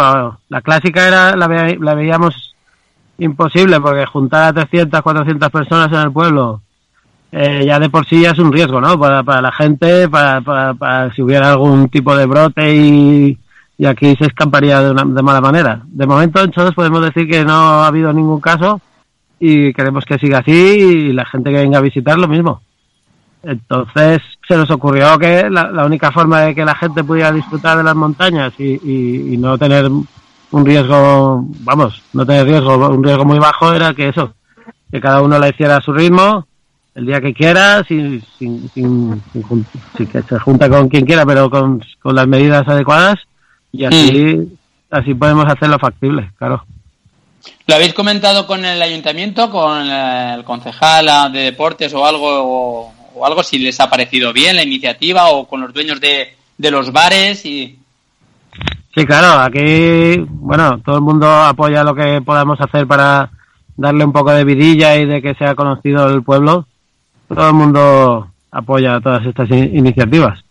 la 0.49 0.61
clásica 0.61 1.07
era 1.07 1.35
la, 1.35 1.47
ve, 1.47 1.77
la 1.79 1.93
veíamos 1.93 2.55
imposible 3.17 3.81
porque 3.81 4.05
juntar 4.05 4.43
a 4.43 4.53
300, 4.53 5.01
400 5.01 5.49
personas 5.49 5.91
en 5.91 5.99
el 5.99 6.11
pueblo 6.11 6.61
eh, 7.31 7.63
ya 7.65 7.79
de 7.79 7.89
por 7.89 8.05
sí 8.07 8.21
ya 8.21 8.31
es 8.31 8.39
un 8.39 8.53
riesgo, 8.53 8.79
¿no? 8.79 8.97
Para, 8.97 9.23
para 9.23 9.41
la 9.41 9.51
gente, 9.51 10.07
para, 10.07 10.41
para, 10.41 10.73
para, 10.73 11.13
si 11.13 11.21
hubiera 11.21 11.51
algún 11.51 11.89
tipo 11.89 12.15
de 12.15 12.25
brote 12.25 12.75
y, 12.75 13.37
y 13.77 13.85
aquí 13.85 14.15
se 14.15 14.27
escaparía 14.27 14.81
de, 14.81 14.91
una, 14.91 15.03
de 15.03 15.21
mala 15.21 15.41
manera. 15.41 15.81
De 15.85 16.07
momento 16.07 16.41
en 16.41 16.51
Chodos 16.51 16.73
podemos 16.73 17.01
decir 17.01 17.29
que 17.29 17.43
no 17.43 17.53
ha 17.53 17.87
habido 17.87 18.13
ningún 18.13 18.39
caso 18.39 18.79
y 19.39 19.73
queremos 19.73 20.05
que 20.05 20.17
siga 20.17 20.39
así 20.39 20.51
y 20.51 21.13
la 21.13 21.25
gente 21.25 21.51
que 21.51 21.57
venga 21.57 21.79
a 21.79 21.81
visitar 21.81 22.17
lo 22.17 22.27
mismo. 22.27 22.61
Entonces 23.47 24.21
se 24.45 24.57
nos 24.57 24.69
ocurrió 24.69 25.17
que 25.17 25.49
la, 25.49 25.71
la 25.71 25.85
única 25.85 26.11
forma 26.11 26.41
de 26.41 26.53
que 26.53 26.65
la 26.65 26.75
gente 26.75 27.01
pudiera 27.01 27.31
disfrutar 27.31 27.77
de 27.77 27.83
las 27.83 27.95
montañas 27.95 28.51
y, 28.57 28.73
y, 28.83 29.33
y, 29.33 29.37
no 29.37 29.57
tener 29.57 29.89
un 29.89 30.65
riesgo, 30.65 31.45
vamos, 31.61 32.03
no 32.11 32.25
tener 32.25 32.45
riesgo, 32.45 32.75
un 32.89 33.01
riesgo 33.01 33.23
muy 33.23 33.39
bajo 33.39 33.71
era 33.71 33.93
que 33.93 34.09
eso, 34.09 34.33
que 34.91 34.99
cada 34.99 35.21
uno 35.21 35.39
la 35.39 35.47
hiciera 35.47 35.77
a 35.77 35.81
su 35.81 35.93
ritmo, 35.93 36.45
el 36.93 37.05
día 37.05 37.21
que 37.21 37.33
quiera, 37.33 37.85
sin, 37.85 38.21
sin, 38.37 38.69
sin, 38.71 39.23
sin 39.95 40.07
que 40.07 40.21
se 40.21 40.39
junta 40.39 40.67
con 40.67 40.89
quien 40.89 41.05
quiera, 41.05 41.25
pero 41.25 41.49
con, 41.49 41.81
con 42.01 42.15
las 42.15 42.27
medidas 42.27 42.67
adecuadas 42.67 43.15
y 43.71 43.85
así, 43.85 44.35
mm. 44.35 44.45
así 44.91 45.13
podemos 45.13 45.45
hacerlo 45.45 45.79
factible, 45.79 46.31
claro. 46.37 46.65
¿Lo 47.65 47.75
habéis 47.75 47.93
comentado 47.93 48.45
con 48.45 48.65
el 48.65 48.81
ayuntamiento, 48.81 49.49
con 49.49 49.89
el 49.89 50.43
concejal 50.43 51.31
de 51.31 51.39
deportes 51.39 51.93
o 51.93 52.05
algo, 52.05 52.27
o, 52.27 52.93
o, 53.17 53.25
algo, 53.25 53.43
si 53.43 53.59
les 53.59 53.79
ha 53.79 53.89
parecido 53.89 54.33
bien 54.33 54.55
la 54.55 54.63
iniciativa 54.63 55.27
o 55.27 55.47
con 55.47 55.61
los 55.61 55.73
dueños 55.73 55.99
de, 55.99 56.35
de 56.57 56.71
los 56.71 56.91
bares? 56.91 57.45
y 57.45 57.77
Sí, 58.95 59.05
claro, 59.05 59.41
aquí, 59.41 60.17
bueno, 60.27 60.79
todo 60.83 60.95
el 60.95 61.03
mundo 61.03 61.29
apoya 61.29 61.83
lo 61.83 61.93
que 61.93 62.19
podamos 62.21 62.59
hacer 62.59 62.87
para 62.87 63.29
darle 63.75 64.03
un 64.03 64.11
poco 64.11 64.31
de 64.31 64.43
vidilla 64.43 64.95
y 64.95 65.05
de 65.05 65.21
que 65.21 65.35
sea 65.35 65.53
conocido 65.53 66.09
el 66.09 66.23
pueblo. 66.23 66.65
Todo 67.27 67.47
el 67.47 67.53
mundo 67.53 68.27
apoya 68.49 68.99
todas 68.99 69.23
estas 69.25 69.51
in 69.51 69.77
iniciativas. 69.77 70.43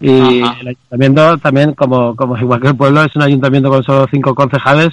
Y 0.00 0.42
Ajá. 0.42 0.56
el 0.60 0.68
ayuntamiento 0.68 1.38
también, 1.38 1.72
como, 1.72 2.14
como 2.14 2.36
igual 2.36 2.60
que 2.60 2.68
el 2.68 2.76
pueblo, 2.76 3.02
es 3.02 3.16
un 3.16 3.22
ayuntamiento 3.22 3.70
con 3.70 3.82
solo 3.82 4.06
cinco 4.10 4.34
concejales 4.34 4.92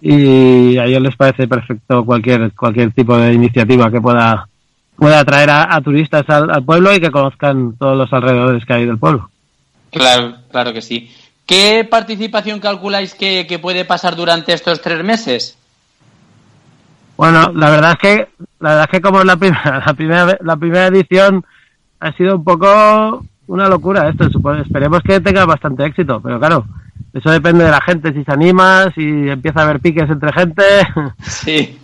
y 0.00 0.76
a 0.78 0.86
ellos 0.86 1.02
les 1.02 1.16
parece 1.16 1.46
perfecto 1.46 2.04
cualquier 2.04 2.52
cualquier 2.54 2.90
tipo 2.92 3.16
de 3.16 3.34
iniciativa 3.34 3.90
que 3.92 4.00
pueda 4.00 4.48
pueda 5.00 5.20
atraer 5.20 5.48
a, 5.48 5.74
a 5.74 5.80
turistas 5.80 6.28
al, 6.28 6.50
al, 6.50 6.62
pueblo 6.62 6.94
y 6.94 7.00
que 7.00 7.10
conozcan 7.10 7.74
todos 7.78 7.96
los 7.96 8.12
alrededores 8.12 8.64
que 8.66 8.74
hay 8.74 8.84
del 8.84 8.98
pueblo. 8.98 9.30
Claro, 9.90 10.36
claro 10.50 10.74
que 10.74 10.82
sí. 10.82 11.10
¿Qué 11.46 11.88
participación 11.90 12.60
calculáis 12.60 13.14
que, 13.14 13.46
que 13.46 13.58
puede 13.58 13.86
pasar 13.86 14.14
durante 14.14 14.52
estos 14.52 14.82
tres 14.82 15.02
meses? 15.02 15.56
Bueno, 17.16 17.50
la 17.54 17.70
verdad 17.70 17.92
es 17.92 17.98
que 17.98 18.28
la 18.60 18.68
verdad 18.68 18.84
es 18.84 18.90
que 18.90 19.00
como 19.00 19.24
la 19.24 19.36
primera 19.36 19.82
la 19.86 19.94
primera 19.94 20.38
la 20.42 20.56
primera 20.56 20.86
edición 20.86 21.44
ha 21.98 22.12
sido 22.12 22.36
un 22.36 22.44
poco 22.44 23.24
una 23.46 23.68
locura 23.68 24.08
esto. 24.08 24.28
Esperemos 24.62 25.00
que 25.02 25.18
tenga 25.20 25.46
bastante 25.46 25.84
éxito, 25.86 26.20
pero 26.20 26.38
claro, 26.38 26.66
eso 27.12 27.30
depende 27.30 27.64
de 27.64 27.70
la 27.70 27.80
gente, 27.80 28.12
si 28.12 28.22
se 28.22 28.32
anima, 28.32 28.92
si 28.94 29.02
empieza 29.02 29.60
a 29.60 29.62
haber 29.64 29.80
piques 29.80 30.08
entre 30.10 30.32
gente. 30.32 30.62
Sí. 31.22 31.78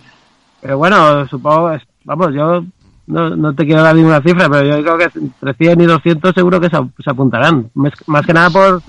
Pero 0.61 0.77
bueno, 0.77 1.27
supongo, 1.27 1.77
vamos, 2.03 2.33
yo 2.33 2.63
no, 3.07 3.29
no 3.29 3.55
te 3.55 3.65
quiero 3.65 3.81
dar 3.81 3.95
ninguna 3.95 4.21
cifra, 4.21 4.49
pero 4.49 4.63
yo 4.63 4.83
creo 4.83 4.97
que 4.97 5.19
entre 5.19 5.53
100 5.53 5.81
y 5.81 5.85
200 5.85 6.35
seguro 6.35 6.59
que 6.59 6.69
se, 6.69 6.77
se 7.03 7.09
apuntarán. 7.09 7.69
Más, 7.73 7.93
más, 8.05 8.25
que 8.25 8.33
nada 8.33 8.49
por, 8.49 8.81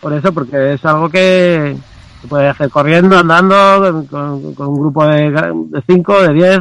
por 0.00 0.12
eso, 0.12 0.32
porque 0.32 0.74
es 0.74 0.84
algo 0.84 1.08
que 1.08 1.76
se 2.20 2.28
puede 2.28 2.48
hacer 2.48 2.68
corriendo, 2.70 3.18
andando, 3.18 4.04
con, 4.10 4.54
con 4.54 4.68
un 4.68 4.80
grupo 4.80 5.06
de 5.06 5.82
5, 5.86 6.22
de 6.22 6.32
10, 6.34 6.60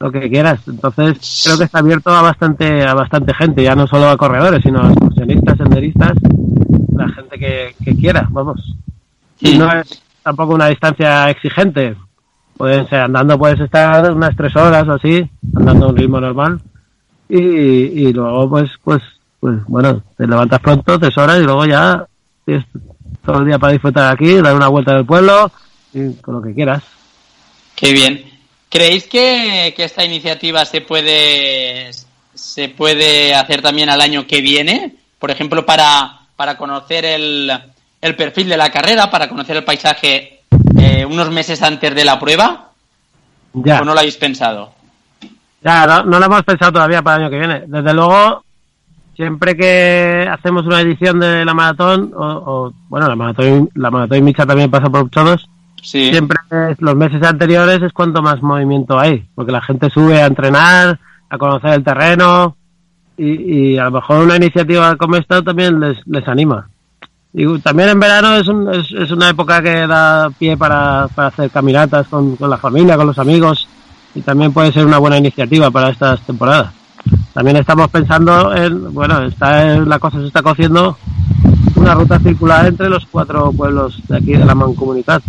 lo 0.00 0.12
que 0.12 0.28
quieras. 0.28 0.60
Entonces 0.68 1.42
creo 1.44 1.58
que 1.58 1.64
está 1.64 1.78
abierto 1.78 2.10
a 2.10 2.22
bastante, 2.22 2.86
a 2.86 2.94
bastante 2.94 3.32
gente, 3.34 3.62
ya 3.62 3.74
no 3.74 3.86
solo 3.86 4.08
a 4.08 4.16
corredores, 4.16 4.62
sino 4.62 4.82
a 4.82 4.90
excursionistas, 4.90 5.56
senderistas, 5.56 6.12
la 6.94 7.08
gente 7.08 7.38
que, 7.38 7.74
que 7.84 7.96
quiera, 7.96 8.28
vamos. 8.30 8.76
Sí. 9.40 9.56
No 9.56 9.72
es, 9.72 10.02
tampoco 10.22 10.54
una 10.54 10.66
distancia 10.66 11.30
exigente. 11.30 11.96
Pueden 12.58 12.88
ser, 12.88 13.02
andando 13.02 13.38
puedes 13.38 13.60
estar 13.60 14.12
unas 14.12 14.36
tres 14.36 14.54
horas 14.56 14.86
o 14.88 14.94
así, 14.94 15.24
andando 15.56 15.86
a 15.86 15.88
un 15.90 15.96
ritmo 15.96 16.20
normal. 16.20 16.60
Y, 17.28 17.38
y 17.38 18.12
luego, 18.12 18.50
pues, 18.50 18.70
pues, 18.82 19.00
pues, 19.38 19.58
bueno, 19.68 20.02
te 20.16 20.26
levantas 20.26 20.58
pronto, 20.60 20.98
tres 20.98 21.16
horas 21.16 21.38
y 21.38 21.44
luego 21.44 21.64
ya 21.66 22.04
tienes 22.44 22.66
todo 23.24 23.38
el 23.38 23.46
día 23.46 23.58
para 23.58 23.74
disfrutar 23.74 24.12
aquí, 24.12 24.34
dar 24.40 24.56
una 24.56 24.68
vuelta 24.68 24.94
del 24.94 25.06
pueblo 25.06 25.52
y 25.94 26.14
con 26.14 26.34
lo 26.34 26.42
que 26.42 26.52
quieras. 26.52 26.82
Qué 27.76 27.92
bien. 27.92 28.24
¿Creéis 28.68 29.06
que, 29.06 29.72
que 29.76 29.84
esta 29.84 30.04
iniciativa 30.04 30.64
se 30.64 30.80
puede 30.80 31.90
se 32.34 32.68
puede 32.68 33.34
hacer 33.34 33.62
también 33.62 33.88
al 33.88 34.00
año 34.00 34.26
que 34.26 34.40
viene? 34.40 34.96
Por 35.18 35.30
ejemplo, 35.30 35.64
para, 35.64 36.20
para 36.36 36.56
conocer 36.56 37.04
el, 37.04 37.50
el 38.00 38.16
perfil 38.16 38.48
de 38.48 38.56
la 38.56 38.70
carrera, 38.70 39.10
para 39.10 39.28
conocer 39.28 39.56
el 39.56 39.64
paisaje 39.64 40.37
eh, 40.78 41.04
unos 41.04 41.30
meses 41.30 41.62
antes 41.62 41.94
de 41.94 42.04
la 42.04 42.18
prueba? 42.18 42.70
Ya. 43.52 43.80
¿O 43.80 43.84
no 43.84 43.94
lo 43.94 44.00
habéis 44.00 44.16
pensado? 44.16 44.72
Ya, 45.62 45.86
no, 45.86 46.04
no 46.04 46.18
lo 46.18 46.26
hemos 46.26 46.42
pensado 46.44 46.72
todavía 46.72 47.02
para 47.02 47.16
el 47.16 47.22
año 47.22 47.30
que 47.30 47.38
viene. 47.38 47.62
Desde 47.66 47.92
luego, 47.94 48.44
siempre 49.16 49.56
que 49.56 50.28
hacemos 50.30 50.64
una 50.66 50.80
edición 50.80 51.18
de 51.18 51.44
la 51.44 51.54
maratón, 51.54 52.12
o, 52.14 52.24
o, 52.24 52.72
bueno, 52.88 53.08
la 53.08 53.16
maratón, 53.16 53.68
la 53.74 53.90
maratón 53.90 54.24
Micha 54.24 54.46
también 54.46 54.70
pasa 54.70 54.88
por 54.88 55.08
todos, 55.10 55.48
Sí. 55.82 56.10
siempre 56.10 56.38
es- 56.70 56.80
los 56.80 56.94
meses 56.96 57.22
anteriores 57.22 57.82
es 57.82 57.92
cuanto 57.92 58.20
más 58.22 58.42
movimiento 58.42 58.98
hay, 58.98 59.26
porque 59.34 59.52
la 59.52 59.62
gente 59.62 59.90
sube 59.90 60.20
a 60.22 60.26
entrenar, 60.26 60.98
a 61.30 61.38
conocer 61.38 61.70
el 61.74 61.84
terreno, 61.84 62.56
y, 63.16 63.72
y 63.72 63.78
a 63.78 63.84
lo 63.84 63.92
mejor 63.92 64.24
una 64.24 64.36
iniciativa 64.36 64.96
como 64.96 65.16
esta 65.16 65.42
también 65.42 65.80
les, 65.80 65.96
les 66.06 66.26
anima. 66.28 66.68
Y 67.40 67.58
también 67.60 67.90
en 67.90 68.00
verano 68.00 68.34
es, 68.36 68.48
un- 68.48 68.68
es, 68.74 68.90
es 68.90 69.12
una 69.12 69.28
época 69.28 69.62
que 69.62 69.86
da 69.86 70.28
pie 70.30 70.56
para, 70.56 71.06
para 71.14 71.28
hacer 71.28 71.50
caminatas 71.50 72.08
con, 72.08 72.34
con 72.34 72.50
la 72.50 72.58
familia, 72.58 72.96
con 72.96 73.06
los 73.06 73.18
amigos, 73.20 73.68
y 74.14 74.22
también 74.22 74.52
puede 74.52 74.72
ser 74.72 74.84
una 74.84 74.98
buena 74.98 75.18
iniciativa 75.18 75.70
para 75.70 75.90
estas 75.90 76.20
temporadas. 76.22 76.72
También 77.32 77.56
estamos 77.58 77.88
pensando 77.90 78.52
en, 78.56 78.92
bueno, 78.92 79.22
está 79.22 79.78
la 79.78 80.00
cosa 80.00 80.18
se 80.18 80.26
está 80.26 80.42
cociendo 80.42 80.98
una 81.76 81.94
ruta 81.94 82.18
circular 82.18 82.66
entre 82.66 82.88
los 82.88 83.06
cuatro 83.06 83.52
pueblos 83.52 84.02
de 84.08 84.16
aquí 84.16 84.32
de 84.32 84.44
la 84.44 84.56
Mancomunidad. 84.56 85.22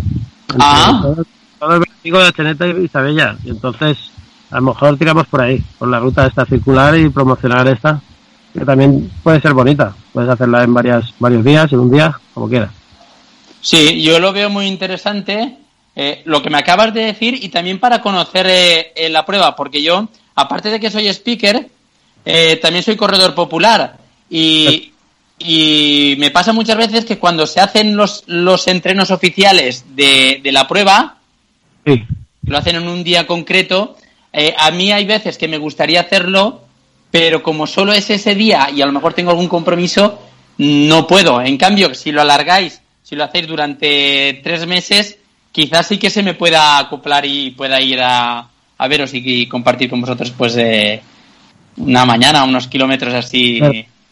Ah. 0.60 1.00
Todo, 1.04 1.24
todo 1.60 1.74
el 1.76 1.80
Bertigo 1.82 2.18
de 2.24 2.34
Cheneta 2.34 2.66
y 2.68 2.86
Isabella. 2.86 3.36
Y 3.44 3.52
entonces, 3.52 3.98
a 4.50 4.56
lo 4.56 4.64
mejor 4.64 4.98
tiramos 4.98 5.28
por 5.28 5.42
ahí, 5.42 5.64
por 5.78 5.88
la 5.88 6.00
ruta 6.00 6.26
esta 6.26 6.44
circular 6.46 6.98
y 6.98 7.10
promocionar 7.10 7.68
esta, 7.68 8.02
que 8.60 8.66
también 8.66 9.10
puede 9.24 9.42
ser 9.42 9.54
bonita. 9.54 9.96
Puedes 10.14 10.30
hacerla 10.30 10.64
en 10.64 10.74
varias, 10.74 11.14
varios 11.20 11.44
días, 11.44 11.72
en 11.74 11.80
un 11.80 11.92
día, 11.92 12.20
como 12.34 12.48
quieras. 12.50 12.72
Sí, 13.62 14.02
yo 14.02 14.20
lo 14.20 14.32
veo 14.32 14.50
muy 14.50 14.68
interesante 14.68 15.58
eh, 15.96 16.22
lo 16.26 16.42
que 16.42 16.50
me 16.50 16.58
acabas 16.60 16.94
de 16.94 17.02
decir 17.06 17.38
y 17.44 17.50
también 17.50 17.80
para 17.80 18.02
conocer 18.02 18.46
eh, 18.48 18.94
eh, 18.96 19.10
la 19.10 19.26
prueba, 19.26 19.56
porque 19.56 19.82
yo, 19.82 20.08
aparte 20.36 20.70
de 20.70 20.80
que 20.80 20.90
soy 20.92 21.08
speaker, 21.10 21.68
eh, 22.26 22.58
también 22.62 22.84
soy 22.84 22.96
corredor 22.96 23.34
popular 23.36 23.98
y, 24.30 24.94
y 25.40 26.16
me 26.20 26.32
pasa 26.32 26.54
muchas 26.54 26.78
veces 26.78 27.04
que 27.06 27.18
cuando 27.18 27.46
se 27.48 27.60
hacen 27.60 27.98
los, 27.98 28.24
los 28.28 28.68
entrenos 28.68 29.12
oficiales 29.12 29.84
de, 29.96 30.40
de 30.44 30.52
la 30.52 30.68
prueba, 30.68 31.16
Sí. 31.86 32.04
lo 32.44 32.58
hacen 32.58 32.76
en 32.76 32.88
un 32.88 33.04
día 33.04 33.26
concreto, 33.26 33.96
a 34.58 34.70
mí 34.72 34.92
hay 34.92 35.06
veces 35.06 35.38
que 35.38 35.48
me 35.48 35.58
gustaría 35.58 36.02
hacerlo, 36.02 36.66
pero 37.12 37.42
como 37.42 37.68
solo 37.68 37.94
es 37.94 38.10
ese 38.10 38.36
día 38.36 38.70
y 38.74 38.82
a 38.82 38.86
lo 38.86 38.92
mejor 38.92 39.14
tengo 39.14 39.32
algún 39.32 39.48
compromiso, 39.48 40.20
no 40.58 41.08
puedo. 41.08 41.42
En 41.42 41.58
cambio, 41.58 41.94
si 41.96 42.12
lo 42.12 42.22
alargáis, 42.22 42.82
si 43.04 43.16
lo 43.16 43.24
hacéis 43.24 43.48
durante 43.48 44.42
tres 44.44 44.68
meses, 44.68 45.18
quizás 45.52 45.88
sí 45.88 45.98
que 45.98 46.10
se 46.10 46.24
me 46.24 46.34
pueda 46.36 46.78
acoplar 46.78 47.26
y 47.26 47.52
pueda 47.52 47.82
ir 47.82 48.00
a, 48.02 48.48
a 48.78 48.88
veros 48.88 49.14
y, 49.14 49.24
y 49.26 49.48
compartir 49.48 49.90
con 49.90 50.02
vosotros 50.02 50.32
pues 50.32 50.56
eh, 50.58 51.02
una 51.78 52.06
mañana, 52.06 52.44
unos 52.44 52.68
kilómetros 52.68 53.14
así 53.14 53.60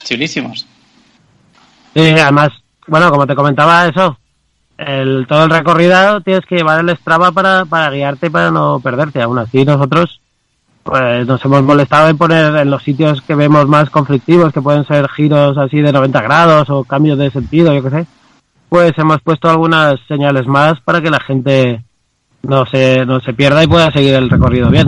chulísimos. 0.04 0.66
Sí, 1.94 2.10
además, 2.10 2.52
bueno, 2.88 3.10
como 3.12 3.28
te 3.28 3.36
comentaba 3.36 3.88
eso, 3.88 4.18
el, 4.78 5.26
todo 5.28 5.46
el 5.46 5.50
recorrido 5.50 6.22
tienes 6.22 6.46
que 6.46 6.56
llevar 6.56 6.80
el 6.80 6.96
Strava 6.98 7.32
para, 7.32 7.66
para 7.66 7.90
guiarte 7.90 8.28
y 8.28 8.30
para 8.30 8.52
no 8.52 8.80
perderte. 8.80 9.22
Aún 9.22 9.40
así, 9.40 9.66
nosotros 9.66 10.22
pues 10.88 11.28
nos 11.28 11.44
hemos 11.44 11.64
molestado 11.64 12.08
en 12.08 12.18
poner 12.18 12.56
en 12.56 12.72
los 12.72 12.82
sitios 12.82 13.22
que 13.22 13.36
vemos 13.36 13.68
más 13.68 13.90
conflictivos, 13.90 14.54
que 14.54 14.62
pueden 14.62 14.86
ser 14.86 15.08
giros 15.10 15.58
así 15.58 15.82
de 15.82 15.92
90 15.92 16.22
grados 16.22 16.70
o 16.70 16.86
cambios 16.86 17.18
de 17.18 17.30
sentido, 17.30 17.74
yo 17.74 17.84
qué 17.84 17.90
sé, 17.90 18.06
pues 18.70 18.94
hemos 18.98 19.22
puesto 19.22 19.50
algunas 19.50 20.00
señales 20.08 20.48
más 20.48 20.80
para 20.80 21.02
que 21.02 21.10
la 21.10 21.20
gente 21.20 21.84
no 22.44 22.66
se, 22.66 23.06
no 23.06 23.20
se 23.20 23.34
pierda 23.34 23.64
y 23.64 23.68
pueda 23.68 23.92
seguir 23.92 24.14
el 24.16 24.30
recorrido 24.30 24.70
bien. 24.70 24.88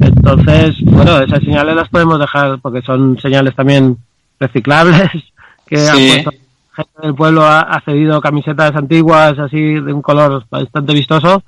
Entonces, 0.00 0.76
bueno, 0.82 1.18
esas 1.20 1.40
señales 1.40 1.76
las 1.76 1.90
podemos 1.90 2.18
dejar 2.18 2.58
porque 2.62 2.80
son 2.80 3.18
señales 3.20 3.54
también 3.54 3.98
reciclables 4.40 5.10
que 5.66 5.76
Sí. 5.76 6.10
han 6.10 6.22
puesto 6.24 6.30
gente 6.74 7.02
del 7.02 7.14
pueblo 7.14 7.42
ha, 7.42 7.60
ha 7.60 7.80
cedido 7.82 8.20
camisetas 8.22 8.74
antiguas 8.76 9.38
así 9.38 9.74
de 9.80 9.92
un 9.92 10.00
color 10.00 10.44
bastante 10.48 10.94
vistoso 10.94 11.42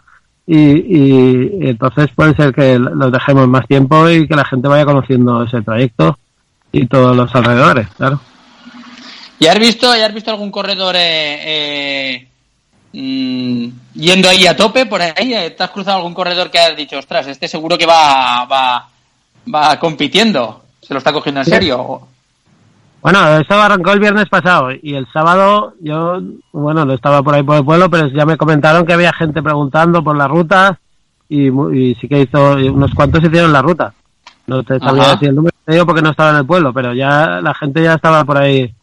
y, 0.52 0.56
y- 0.58 1.50
y 1.62 1.68
entonces 1.68 2.08
puede 2.14 2.34
ser 2.34 2.52
que 2.52 2.78
los 2.78 3.12
dejemos 3.12 3.46
más 3.46 3.66
tiempo 3.68 4.08
y 4.08 4.26
que 4.26 4.34
la 4.34 4.44
gente 4.44 4.66
vaya 4.68 4.84
conociendo 4.84 5.42
ese 5.44 5.62
trayecto 5.62 6.18
y 6.72 6.86
todos 6.86 7.16
los 7.16 7.32
alrededores, 7.34 7.88
claro. 7.96 8.20
¿Y 9.38 9.46
has 9.46 9.58
visto, 9.58 9.96
¿y 9.96 10.00
has 10.00 10.12
visto 10.12 10.30
algún 10.30 10.50
corredor 10.50 10.94
eh, 10.98 12.20
eh, 12.22 12.28
mm, 12.92 13.68
yendo 13.94 14.28
ahí 14.28 14.46
a 14.46 14.56
tope 14.56 14.86
por 14.86 15.00
ahí? 15.00 15.32
Eh, 15.34 15.50
¿Te 15.56 15.62
has 15.62 15.70
cruzado 15.70 15.98
algún 15.98 16.14
corredor 16.14 16.50
que 16.50 16.58
has 16.58 16.76
dicho, 16.76 16.98
ostras, 16.98 17.26
este 17.28 17.48
seguro 17.48 17.78
que 17.78 17.86
va, 17.86 18.44
va, 18.44 18.88
va 19.54 19.78
compitiendo? 19.78 20.64
¿Se 20.82 20.92
lo 20.94 20.98
está 20.98 21.12
cogiendo 21.12 21.40
en 21.42 21.46
serio? 21.46 22.08
Bueno, 23.02 23.26
esto 23.38 23.54
arrancó 23.54 23.92
el 23.92 24.00
viernes 24.00 24.28
pasado 24.28 24.68
y 24.72 24.94
el 24.94 25.06
sábado 25.10 25.72
yo, 25.80 26.20
bueno, 26.52 26.84
no 26.84 26.92
estaba 26.92 27.22
por 27.22 27.34
ahí 27.34 27.42
por 27.42 27.56
el 27.56 27.64
pueblo, 27.64 27.88
pero 27.88 28.08
ya 28.08 28.26
me 28.26 28.36
comentaron 28.36 28.84
que 28.84 28.92
había 28.92 29.12
gente 29.14 29.42
preguntando 29.42 30.04
por 30.04 30.16
la 30.16 30.28
ruta 30.28 30.78
y, 31.28 31.46
y 31.48 31.94
sí 31.94 32.08
que 32.08 32.20
hizo, 32.20 32.56
unos 32.56 32.92
cuantos 32.94 33.24
hicieron 33.24 33.52
la 33.52 33.62
ruta. 33.62 33.94
No 34.46 34.62
te 34.64 34.78
sabía 34.80 35.04
decir 35.12 35.28
el 35.30 35.36
número, 35.36 35.56
te 35.64 35.72
digo 35.72 35.86
porque 35.86 36.02
no 36.02 36.10
estaba 36.10 36.30
en 36.30 36.36
el 36.36 36.46
pueblo, 36.46 36.72
pero 36.74 36.92
ya 36.92 37.40
la 37.40 37.54
gente 37.54 37.82
ya 37.82 37.94
estaba 37.94 38.24
por 38.24 38.36
ahí 38.36 38.74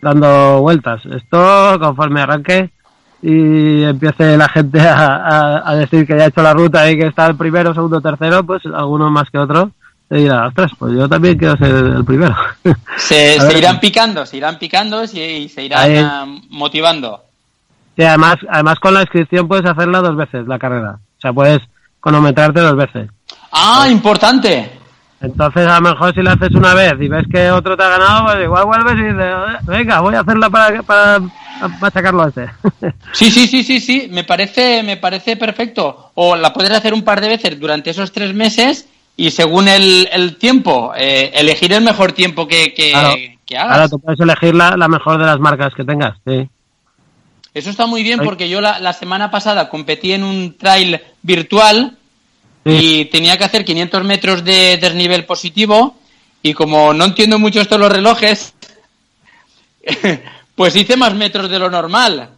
dando 0.00 0.60
vueltas. 0.60 1.04
Esto, 1.04 1.78
conforme 1.80 2.22
arranque 2.22 2.70
y 3.20 3.82
empiece 3.82 4.38
la 4.38 4.48
gente 4.48 4.80
a, 4.80 5.16
a- 5.16 5.70
a 5.70 5.74
decir 5.74 6.06
que 6.06 6.16
ya 6.16 6.24
ha 6.24 6.28
hecho 6.28 6.42
la 6.42 6.54
ruta 6.54 6.90
y 6.90 6.96
que 6.96 7.06
está 7.08 7.26
el 7.26 7.36
primero, 7.36 7.74
segundo, 7.74 8.00
tercero, 8.00 8.42
pues 8.44 8.62
algunos 8.64 9.10
más 9.10 9.28
que 9.28 9.36
otros, 9.38 9.68
te 10.10 10.16
dirá, 10.16 10.48
ostras, 10.48 10.72
pues 10.76 10.92
yo 10.92 11.08
también 11.08 11.38
quiero 11.38 11.56
ser 11.56 11.72
el 11.72 12.04
primero. 12.04 12.34
Se, 12.96 13.36
irán 13.56 13.78
picando, 13.78 14.26
se 14.26 14.38
irán 14.38 14.58
picando 14.58 15.04
y, 15.04 15.20
y 15.20 15.48
se 15.48 15.62
irán 15.62 15.80
Ahí. 15.80 15.96
ah, 16.04 16.26
motivando. 16.48 17.22
Sí, 17.96 18.02
además, 18.02 18.34
además 18.48 18.80
con 18.80 18.92
la 18.92 19.02
inscripción 19.02 19.46
puedes 19.46 19.70
hacerla 19.70 20.00
dos 20.00 20.16
veces, 20.16 20.48
la 20.48 20.58
carrera. 20.58 20.98
O 21.16 21.20
sea, 21.20 21.32
puedes 21.32 21.60
cronometrarte 22.00 22.58
dos 22.60 22.74
veces. 22.76 23.08
¡Ah, 23.52 23.86
importante! 23.88 24.72
Entonces, 25.20 25.66
a 25.68 25.78
lo 25.80 25.90
mejor 25.90 26.12
si 26.12 26.22
la 26.22 26.32
haces 26.32 26.54
una 26.56 26.74
vez 26.74 26.94
y 27.00 27.06
ves 27.06 27.26
que 27.30 27.50
otro 27.52 27.76
te 27.76 27.84
ha 27.84 27.90
ganado, 27.90 28.24
pues 28.24 28.42
igual 28.42 28.64
vuelves 28.64 28.94
y 28.94 29.02
dices, 29.02 29.20
"Eh, 29.20 29.56
venga, 29.66 30.00
voy 30.00 30.14
a 30.16 30.20
hacerla 30.20 30.50
para, 30.50 30.82
para 30.82 31.20
machacarlo 31.80 32.24
a 32.24 32.28
este. 32.28 32.50
Sí, 33.12 33.30
sí, 33.30 33.46
sí, 33.46 33.62
sí, 33.62 33.78
sí, 33.80 34.08
me 34.10 34.24
parece, 34.24 34.82
me 34.82 34.96
parece 34.96 35.36
perfecto. 35.36 36.10
O 36.14 36.34
la 36.34 36.52
puedes 36.52 36.72
hacer 36.72 36.94
un 36.94 37.02
par 37.04 37.20
de 37.20 37.28
veces 37.28 37.60
durante 37.60 37.90
esos 37.90 38.10
tres 38.10 38.34
meses 38.34 38.88
y 39.26 39.30
según 39.30 39.68
el, 39.68 40.08
el 40.12 40.36
tiempo, 40.36 40.92
eh, 40.96 41.30
elegir 41.34 41.72
el 41.72 41.82
mejor 41.82 42.12
tiempo 42.12 42.46
que, 42.48 42.72
que, 42.72 42.90
Claro. 42.92 43.14
que 43.46 43.58
hagas. 43.58 43.72
Ahora 43.76 43.88
tú 43.88 43.98
puedes 43.98 44.20
elegir 44.20 44.54
la, 44.54 44.76
la 44.76 44.88
mejor 44.88 45.18
de 45.18 45.26
las 45.26 45.38
marcas 45.38 45.74
que 45.74 45.84
tengas, 45.84 46.16
sí. 46.26 46.48
Eso 47.52 47.68
está 47.70 47.86
muy 47.86 48.02
bien 48.02 48.20
porque 48.24 48.48
yo 48.48 48.60
la, 48.60 48.78
la 48.78 48.92
semana 48.92 49.30
pasada 49.30 49.68
competí 49.68 50.12
en 50.12 50.22
un 50.24 50.56
trail 50.56 51.00
virtual 51.22 51.96
Sí. 52.64 52.70
y 53.00 53.04
tenía 53.06 53.38
que 53.38 53.44
hacer 53.44 53.64
500 53.64 54.04
metros 54.04 54.44
de 54.44 54.76
desnivel 54.76 55.24
positivo 55.24 55.96
y 56.42 56.52
como 56.52 56.92
no 56.92 57.04
entiendo 57.06 57.38
mucho 57.38 57.60
esto 57.60 57.76
de 57.76 57.80
los 57.80 57.90
relojes, 57.92 58.54
pues 60.54 60.76
hice 60.76 60.96
más 60.96 61.14
metros 61.14 61.48
de 61.50 61.58
lo 61.58 61.70
normal. 61.70 62.30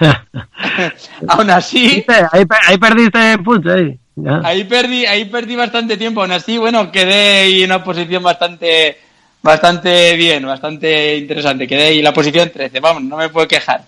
Aún 1.28 1.50
así. 1.50 2.04
Ahí, 2.32 2.44
ahí 2.68 2.78
perdiste 2.78 3.38
punch, 3.38 3.66
ahí. 3.66 3.98
Ahí 4.44 4.64
perdí, 4.64 5.06
ahí 5.06 5.24
perdí 5.24 5.56
bastante 5.56 5.96
tiempo. 5.96 6.20
Aún 6.20 6.32
así, 6.32 6.58
bueno, 6.58 6.92
quedé 6.92 7.40
ahí 7.42 7.62
en 7.62 7.70
una 7.70 7.82
posición 7.82 8.22
bastante, 8.22 8.98
bastante 9.42 10.16
bien, 10.16 10.46
bastante 10.46 11.16
interesante. 11.16 11.66
Quedé 11.66 11.88
ahí 11.88 11.98
en 11.98 12.04
la 12.04 12.12
posición 12.12 12.50
13, 12.50 12.80
vamos, 12.80 13.02
no 13.02 13.16
me 13.16 13.28
puedo 13.30 13.48
quejar. 13.48 13.82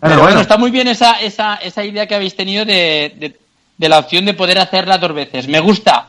Pero 0.00 0.14
bueno, 0.14 0.24
bueno. 0.24 0.40
está 0.40 0.56
muy 0.56 0.70
bien 0.70 0.88
esa, 0.88 1.20
esa, 1.20 1.56
esa 1.56 1.84
idea 1.84 2.06
que 2.06 2.14
habéis 2.14 2.36
tenido 2.36 2.64
de, 2.64 3.14
de, 3.18 3.36
de 3.76 3.88
la 3.88 3.98
opción 3.98 4.24
de 4.24 4.34
poder 4.34 4.58
hacerla 4.58 4.98
dos 4.98 5.14
veces. 5.14 5.48
Me 5.48 5.60
gusta. 5.60 6.08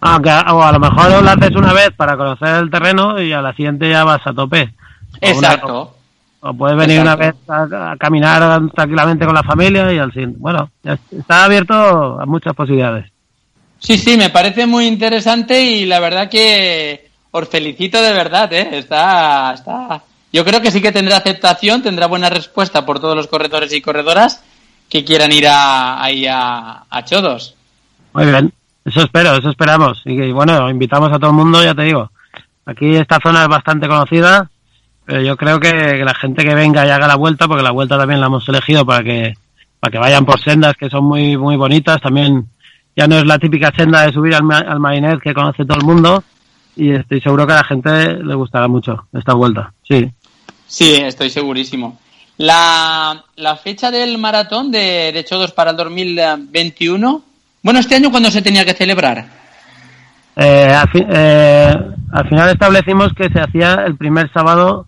Aunque 0.00 0.30
a, 0.30 0.42
o 0.54 0.62
a 0.62 0.72
lo 0.72 0.78
mejor 0.78 1.22
lo 1.22 1.30
haces 1.30 1.56
una 1.56 1.72
vez 1.72 1.90
para 1.96 2.16
conocer 2.16 2.48
el 2.48 2.70
terreno 2.70 3.20
y 3.20 3.32
a 3.32 3.42
la 3.42 3.54
siguiente 3.54 3.90
ya 3.90 4.04
vas 4.04 4.24
a 4.24 4.32
tope. 4.32 4.72
Exacto. 5.20 5.97
O 6.40 6.54
puedes 6.54 6.76
venir 6.76 7.00
una 7.00 7.16
vez 7.16 7.34
a, 7.48 7.96
caminar 7.98 8.60
tranquilamente 8.74 9.26
con 9.26 9.34
la 9.34 9.42
familia 9.42 9.92
y 9.92 9.98
al 9.98 10.12
fin. 10.12 10.34
Bueno, 10.38 10.70
está 11.10 11.44
abierto 11.44 12.20
a 12.20 12.26
muchas 12.26 12.54
posibilidades. 12.54 13.10
Sí, 13.80 13.98
sí, 13.98 14.16
me 14.16 14.30
parece 14.30 14.66
muy 14.66 14.86
interesante 14.86 15.60
y 15.60 15.86
la 15.86 16.00
verdad 16.00 16.28
que 16.28 17.10
os 17.30 17.48
felicito 17.48 18.00
de 18.00 18.12
verdad, 18.12 18.52
¿eh? 18.52 18.68
Está, 18.72 19.52
está. 19.52 20.02
Yo 20.32 20.44
creo 20.44 20.60
que 20.60 20.70
sí 20.70 20.80
que 20.80 20.92
tendrá 20.92 21.16
aceptación, 21.16 21.82
tendrá 21.82 22.06
buena 22.06 22.28
respuesta 22.28 22.84
por 22.84 23.00
todos 23.00 23.16
los 23.16 23.26
corredores 23.26 23.72
y 23.72 23.80
corredoras 23.80 24.42
que 24.88 25.04
quieran 25.04 25.32
ir 25.32 25.46
a, 25.48 26.02
ahí 26.02 26.26
a, 26.26 26.84
a 26.88 27.04
Chodos. 27.04 27.54
Muy 28.12 28.26
bien, 28.26 28.52
eso 28.84 29.02
espero, 29.02 29.34
eso 29.36 29.50
esperamos. 29.50 30.02
Y 30.04 30.30
bueno, 30.32 30.70
invitamos 30.70 31.10
a 31.12 31.18
todo 31.18 31.30
el 31.30 31.36
mundo, 31.36 31.62
ya 31.62 31.74
te 31.74 31.82
digo. 31.82 32.10
Aquí 32.66 32.96
esta 32.96 33.18
zona 33.22 33.42
es 33.42 33.48
bastante 33.48 33.88
conocida, 33.88 34.50
pero 35.08 35.22
yo 35.22 35.38
creo 35.38 35.58
que, 35.58 36.04
la 36.04 36.12
gente 36.12 36.44
que 36.44 36.54
venga 36.54 36.86
y 36.86 36.90
haga 36.90 37.08
la 37.08 37.16
vuelta, 37.16 37.48
porque 37.48 37.62
la 37.62 37.70
vuelta 37.70 37.96
también 37.96 38.20
la 38.20 38.26
hemos 38.26 38.46
elegido 38.46 38.84
para 38.84 39.02
que 39.02 39.32
para 39.80 39.90
que 39.90 39.98
vayan 39.98 40.26
por 40.26 40.38
sendas 40.38 40.76
que 40.76 40.90
son 40.90 41.06
muy 41.06 41.34
muy 41.38 41.56
bonitas. 41.56 41.98
También 41.98 42.46
ya 42.94 43.06
no 43.06 43.16
es 43.16 43.24
la 43.24 43.38
típica 43.38 43.72
senda 43.74 44.04
de 44.04 44.12
subir 44.12 44.34
al, 44.34 44.42
al 44.52 44.78
Marinet 44.78 45.18
que 45.22 45.32
conoce 45.32 45.64
todo 45.64 45.78
el 45.78 45.86
mundo 45.86 46.22
y 46.76 46.92
estoy 46.92 47.22
seguro 47.22 47.46
que 47.46 47.54
a 47.54 47.56
la 47.56 47.64
gente 47.64 48.22
le 48.22 48.34
gustará 48.34 48.68
mucho 48.68 49.06
esta 49.14 49.32
vuelta. 49.32 49.72
Sí. 49.88 50.10
Sí, 50.66 50.96
estoy 50.96 51.30
segurísimo. 51.30 51.98
La, 52.36 53.24
la 53.36 53.56
fecha 53.56 53.90
del 53.90 54.18
maratón 54.18 54.70
de, 54.70 55.10
de 55.10 55.24
Chodos 55.24 55.52
para 55.52 55.70
el 55.70 55.76
2021, 55.78 57.22
bueno, 57.62 57.80
este 57.80 57.94
año 57.94 58.10
cuándo 58.10 58.30
se 58.30 58.42
tenía 58.42 58.66
que 58.66 58.74
celebrar? 58.74 59.26
Eh, 60.36 60.70
eh, 60.94 61.74
al, 62.12 62.28
final 62.28 62.50
establecimos 62.50 63.14
que 63.14 63.30
se 63.30 63.40
hacía 63.40 63.84
el 63.86 63.96
primer 63.96 64.30
sábado 64.34 64.84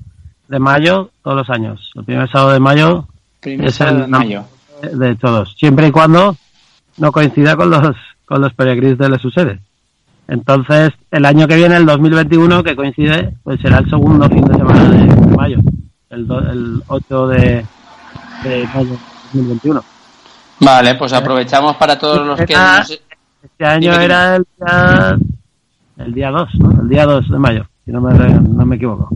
de 0.51 0.59
mayo 0.59 1.11
todos 1.23 1.37
los 1.37 1.51
años. 1.51 1.93
El 1.95 2.05
primer 2.05 2.29
sábado 2.29 2.53
de 2.53 2.61
mayo 2.61 3.07
es 3.43 3.81
el 3.81 4.01
de 4.03 4.07
mayo. 4.09 4.45
de 4.83 5.15
todos, 5.15 5.55
siempre 5.57 5.87
y 5.87 5.93
cuando 5.93 6.37
no 6.99 7.13
coincida 7.13 7.57
con 7.57 7.71
los 7.71 7.97
con 8.25 8.41
los 8.41 8.53
peregrinos 8.55 8.99
de 8.99 9.09
Les 9.09 9.59
Entonces, 10.29 10.93
el 11.11 11.25
año 11.25 11.49
que 11.49 11.57
viene, 11.57 11.77
el 11.77 11.87
2021, 11.87 12.63
que 12.63 12.77
coincide, 12.77 13.35
pues 13.43 13.61
será 13.61 13.79
el 13.79 13.91
segundo 13.91 14.29
fin 14.29 14.45
de 14.45 14.55
semana 14.55 14.89
de, 14.89 15.37
mayo, 15.37 15.59
el, 16.11 16.21
el 16.21 16.83
8 16.87 17.27
de, 17.29 17.67
de 18.45 18.69
mayo 18.73 18.97
2021. 19.33 19.85
Vale, 20.61 20.95
pues 20.95 21.13
aprovechamos 21.13 21.77
para 21.77 21.99
todos 21.99 22.25
los 22.25 22.39
que... 22.39 22.55
Este 23.43 23.65
año 23.65 23.95
era 23.95 24.37
el 24.37 24.45
día 24.59 25.19
el 25.97 26.15
día 26.15 26.31
2, 26.31 26.49
¿no? 26.59 26.83
El 26.83 26.89
día 26.89 27.07
2 27.07 27.31
de 27.31 27.39
mayo, 27.39 27.67
si 27.85 27.91
no 27.91 28.01
me, 28.01 28.13
no 28.15 28.67
me 28.67 28.77
equivoco. 28.77 29.09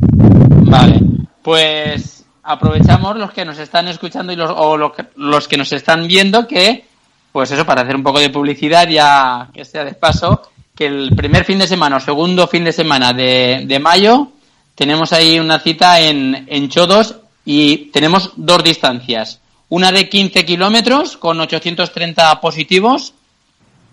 Vale, 0.77 1.01
pues 1.41 2.25
aprovechamos 2.43 3.17
los 3.17 3.33
que 3.33 3.45
nos 3.45 3.57
están 3.61 3.87
escuchando 3.87 4.33
y 4.33 4.37
los, 4.37 4.51
o 4.51 4.77
los 4.77 4.93
que, 4.93 5.05
los 5.15 5.47
que 5.47 5.57
nos 5.57 5.73
están 5.73 6.09
viendo 6.09 6.49
que, 6.49 6.85
pues 7.31 7.53
eso, 7.53 7.65
para 7.65 7.83
hacer 7.83 7.95
un 7.95 8.03
poco 8.03 8.19
de 8.19 8.31
publicidad, 8.31 8.89
ya 8.89 9.51
que 9.55 9.65
sea 9.65 9.85
de 9.85 9.95
paso, 9.95 10.43
que 10.75 10.87
el 10.87 11.15
primer 11.15 11.45
fin 11.45 11.61
de 11.61 11.69
semana 11.69 11.99
o 11.99 12.01
segundo 12.01 12.49
fin 12.49 12.65
de 12.65 12.73
semana 12.73 13.13
de, 13.13 13.63
de 13.65 13.79
mayo 13.79 14.33
tenemos 14.75 15.13
ahí 15.13 15.39
una 15.39 15.61
cita 15.61 16.01
en, 16.01 16.45
en 16.49 16.69
Chodos 16.69 17.21
y 17.45 17.93
tenemos 17.93 18.33
dos 18.35 18.65
distancias. 18.65 19.41
Una 19.69 19.93
de 19.93 20.09
15 20.09 20.45
kilómetros 20.45 21.17
con 21.17 21.41
830 21.41 22.41
positivos 22.41 23.15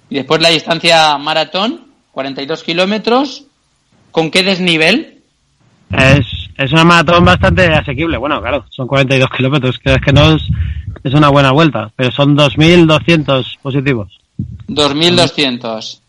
y 0.10 0.16
después 0.16 0.42
la 0.42 0.50
distancia 0.50 1.16
maratón 1.20 1.92
42 2.12 2.64
kilómetros. 2.64 3.44
¿Con 4.10 4.32
qué 4.32 4.42
desnivel? 4.42 5.22
Es, 5.92 6.41
es 6.64 6.72
una 6.72 6.84
maratón 6.84 7.26
bastante 7.26 7.68
asequible. 7.68 8.18
Bueno, 8.18 8.42
claro, 8.42 8.66
son 8.70 8.88
42 8.88 9.30
kilómetros, 9.30 9.80
que 9.80 9.94
es 9.94 10.02
que 10.02 10.14
no 10.14 10.36
es, 10.36 10.44
es 11.04 11.14
una 11.14 11.30
buena 11.30 11.52
vuelta, 11.52 11.92
pero 11.96 12.12
son 12.12 12.38
2.200 12.38 13.58
positivos. 13.62 14.20
2.200. 14.68 16.00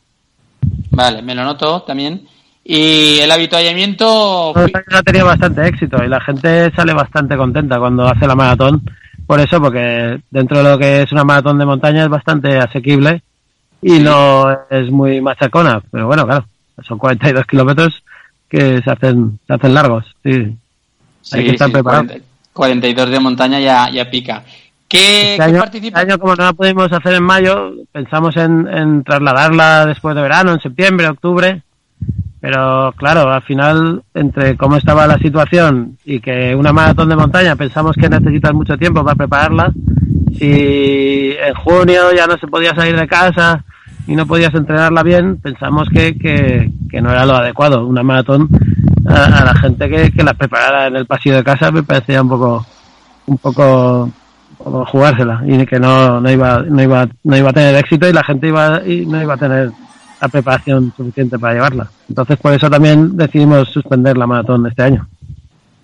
Vale, 0.90 1.22
me 1.22 1.34
lo 1.34 1.44
noto 1.44 1.82
también. 1.82 2.26
Y 2.64 3.18
el 3.18 3.30
habituallamiento... 3.30 4.54
Ha 4.56 5.02
tenido 5.02 5.26
bastante 5.26 5.66
éxito 5.66 6.02
y 6.04 6.08
la 6.08 6.20
gente 6.20 6.70
sale 6.74 6.92
bastante 6.92 7.36
contenta 7.36 7.78
cuando 7.78 8.06
hace 8.06 8.26
la 8.26 8.36
maratón. 8.36 8.82
Por 9.26 9.40
eso, 9.40 9.60
porque 9.60 10.20
dentro 10.30 10.58
de 10.58 10.70
lo 10.70 10.78
que 10.78 11.02
es 11.02 11.12
una 11.12 11.24
maratón 11.24 11.58
de 11.58 11.66
montaña 11.66 12.04
es 12.04 12.08
bastante 12.08 12.58
asequible 12.58 13.22
y 13.80 13.98
no 13.98 14.48
es 14.70 14.90
muy 14.90 15.20
machacona, 15.20 15.82
pero 15.90 16.06
bueno, 16.06 16.24
claro, 16.24 16.46
son 16.86 16.98
42 16.98 17.44
kilómetros 17.46 18.02
que 18.52 18.82
se 18.82 18.90
hacen, 18.90 19.38
se 19.46 19.54
hacen 19.54 19.72
largos, 19.72 20.04
sí. 20.22 20.54
Hay 21.32 21.44
que 21.44 21.50
estar 21.52 21.72
preparado. 21.72 22.12
42 22.52 23.10
de 23.10 23.18
montaña 23.18 23.58
ya, 23.58 23.88
ya 23.90 24.10
pica. 24.10 24.44
¿Qué, 24.86 25.32
este, 25.32 25.42
año, 25.42 25.64
este 25.64 25.90
año, 25.94 26.18
como 26.18 26.36
no 26.36 26.44
la 26.44 26.52
pudimos 26.52 26.92
hacer 26.92 27.14
en 27.14 27.22
mayo, 27.22 27.72
pensamos 27.92 28.36
en, 28.36 28.68
en 28.68 29.04
trasladarla 29.04 29.86
después 29.86 30.14
de 30.14 30.20
verano, 30.20 30.52
en 30.52 30.60
septiembre, 30.60 31.08
octubre, 31.08 31.62
pero 32.42 32.92
claro, 32.98 33.32
al 33.32 33.40
final, 33.40 34.02
entre 34.12 34.54
cómo 34.58 34.76
estaba 34.76 35.06
la 35.06 35.16
situación 35.16 35.96
y 36.04 36.20
que 36.20 36.54
una 36.54 36.74
maratón 36.74 37.08
de 37.08 37.16
montaña 37.16 37.56
pensamos 37.56 37.96
que 37.96 38.10
necesitas 38.10 38.52
mucho 38.52 38.76
tiempo 38.76 39.02
para 39.02 39.16
prepararla, 39.16 39.72
si 40.38 41.34
en 41.42 41.54
junio 41.54 42.12
ya 42.14 42.26
no 42.26 42.36
se 42.36 42.48
podía 42.48 42.74
salir 42.74 43.00
de 43.00 43.08
casa, 43.08 43.64
y 44.06 44.16
no 44.16 44.26
podías 44.26 44.54
entrenarla 44.54 45.02
bien, 45.02 45.36
pensamos 45.36 45.88
que, 45.88 46.18
que, 46.18 46.70
no 47.00 47.10
era 47.10 47.24
lo 47.24 47.36
adecuado. 47.36 47.86
Una 47.86 48.02
maratón 48.02 48.48
a, 49.06 49.44
la 49.44 49.54
gente 49.54 49.88
que, 49.88 50.12
que, 50.12 50.22
la 50.22 50.34
preparara 50.34 50.86
en 50.86 50.96
el 50.96 51.06
pasillo 51.06 51.36
de 51.36 51.44
casa 51.44 51.70
me 51.70 51.82
parecía 51.82 52.22
un 52.22 52.28
poco 52.28 52.66
un 53.26 53.38
poco, 53.38 54.10
jugársela 54.58 55.42
y 55.46 55.64
que 55.66 55.78
no, 55.78 56.20
no 56.20 56.30
iba 56.30 56.62
no 56.62 56.82
iba 56.82 57.08
no 57.24 57.36
iba 57.36 57.50
a 57.50 57.52
tener 57.52 57.74
éxito 57.76 58.08
y 58.08 58.12
la 58.12 58.24
gente 58.24 58.48
iba 58.48 58.82
y 58.86 59.06
no 59.06 59.20
iba 59.20 59.34
a 59.34 59.38
tener 59.38 59.70
la 60.20 60.28
preparación 60.28 60.92
suficiente 60.96 61.38
para 61.38 61.54
llevarla. 61.54 61.88
Entonces 62.08 62.36
por 62.38 62.52
eso 62.52 62.70
también 62.70 63.16
decidimos 63.16 63.68
suspender 63.70 64.16
la 64.16 64.26
maratón 64.26 64.66
este 64.66 64.82
año. 64.82 65.08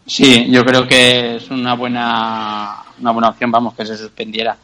Sí, 0.07 0.49
yo 0.51 0.64
creo 0.64 0.87
que 0.87 1.37
es 1.37 1.51
una 1.51 1.75
buena 1.75 2.77
una 3.01 3.11
buena 3.11 3.29
opción, 3.29 3.51
vamos, 3.51 3.75
que 3.75 3.87
se 3.87 3.97
suspendiera 3.97 4.57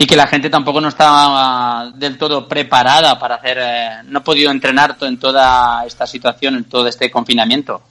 y 0.00 0.06
que 0.06 0.16
la 0.16 0.28
gente 0.28 0.48
tampoco 0.48 0.80
no 0.80 0.88
estaba 0.88 1.90
del 1.92 2.16
todo 2.16 2.46
preparada 2.46 3.18
para 3.18 3.34
hacer, 3.34 3.58
eh, 3.60 3.90
no 4.04 4.20
ha 4.20 4.24
podido 4.24 4.52
entrenar 4.52 4.96
en 5.00 5.18
toda 5.18 5.84
esta 5.84 6.06
situación, 6.06 6.54
en 6.54 6.64
todo 6.64 6.86
este 6.86 7.10
confinamiento, 7.10 7.82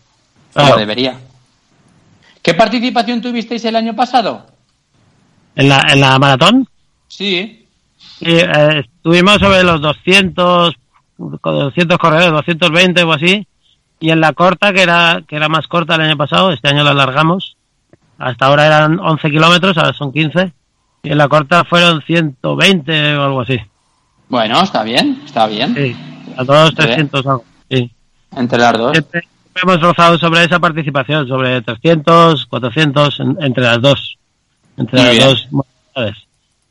como 0.53 0.77
debería. 0.77 1.19
¿Qué 2.41 2.53
participación 2.53 3.21
tuvisteis 3.21 3.65
el 3.65 3.75
año 3.75 3.93
pasado? 3.93 4.47
¿En 5.53 5.67
la, 5.67 5.85
en 5.91 5.99
la 5.99 6.17
maratón? 6.17 6.65
Sí. 7.09 7.67
Eh, 8.21 8.83
estuvimos 8.85 9.39
sobre 9.39 9.63
los 9.63 9.81
200, 9.81 10.75
200 11.17 11.97
corredores, 11.97 12.31
220 12.31 13.03
o 13.03 13.11
así, 13.11 13.45
y 13.99 14.11
en 14.11 14.21
la 14.21 14.31
corta, 14.31 14.71
que 14.71 14.81
era, 14.81 15.23
que 15.27 15.35
era 15.35 15.49
más 15.49 15.67
corta 15.67 15.95
el 15.95 16.01
año 16.01 16.15
pasado, 16.15 16.53
este 16.53 16.69
año 16.69 16.85
la 16.85 16.91
alargamos, 16.91 17.57
hasta 18.17 18.45
ahora 18.45 18.65
eran 18.65 18.97
11 18.97 19.29
kilómetros, 19.29 19.77
ahora 19.77 19.91
son 19.91 20.13
15 20.13 20.53
y 21.03 21.11
en 21.11 21.17
la 21.17 21.27
corta 21.27 21.63
fueron 21.63 22.01
120 22.01 23.17
o 23.17 23.23
algo 23.23 23.41
así. 23.41 23.59
Bueno, 24.29 24.61
está 24.61 24.83
bien, 24.83 25.21
está 25.25 25.47
bien. 25.47 25.73
Sí, 25.75 25.95
a 26.35 26.43
todos 26.43 26.75
300 26.75 27.25
algo, 27.25 27.45
sí. 27.69 27.91
Entre 28.35 28.59
las 28.59 28.77
dos. 28.77 28.97
hemos 29.55 29.81
rozado 29.81 30.17
sobre 30.17 30.43
esa 30.43 30.59
participación, 30.59 31.27
sobre 31.27 31.61
300, 31.61 32.45
400, 32.45 33.19
entre 33.39 33.63
las 33.63 33.81
dos. 33.81 34.17
Entre 34.77 35.01
las 35.01 35.17
dos 35.17 35.47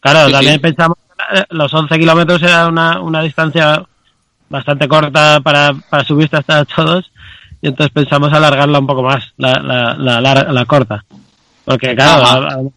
Claro, 0.01 0.31
también 0.31 0.61
pensamos 0.61 0.97
que 1.17 1.45
los 1.51 1.73
11 1.73 1.99
kilómetros 1.99 2.43
era 2.43 2.69
una, 2.69 3.01
una 3.01 3.23
distancia 3.23 3.83
bastante 4.49 4.87
corta 4.87 5.41
para, 5.41 5.75
para 5.75 6.05
subirse 6.05 6.37
hasta 6.37 6.65
todos 6.65 7.11
y 7.61 7.69
entonces 7.69 7.93
pensamos 7.93 8.33
alargarla 8.33 8.79
un 8.79 8.87
poco 8.87 9.03
más, 9.03 9.33
la, 9.37 9.55
la, 9.55 10.21
la, 10.21 10.33
la, 10.53 10.65
corta. 10.67 11.05
Porque 11.65 11.97
claro, 11.97 12.73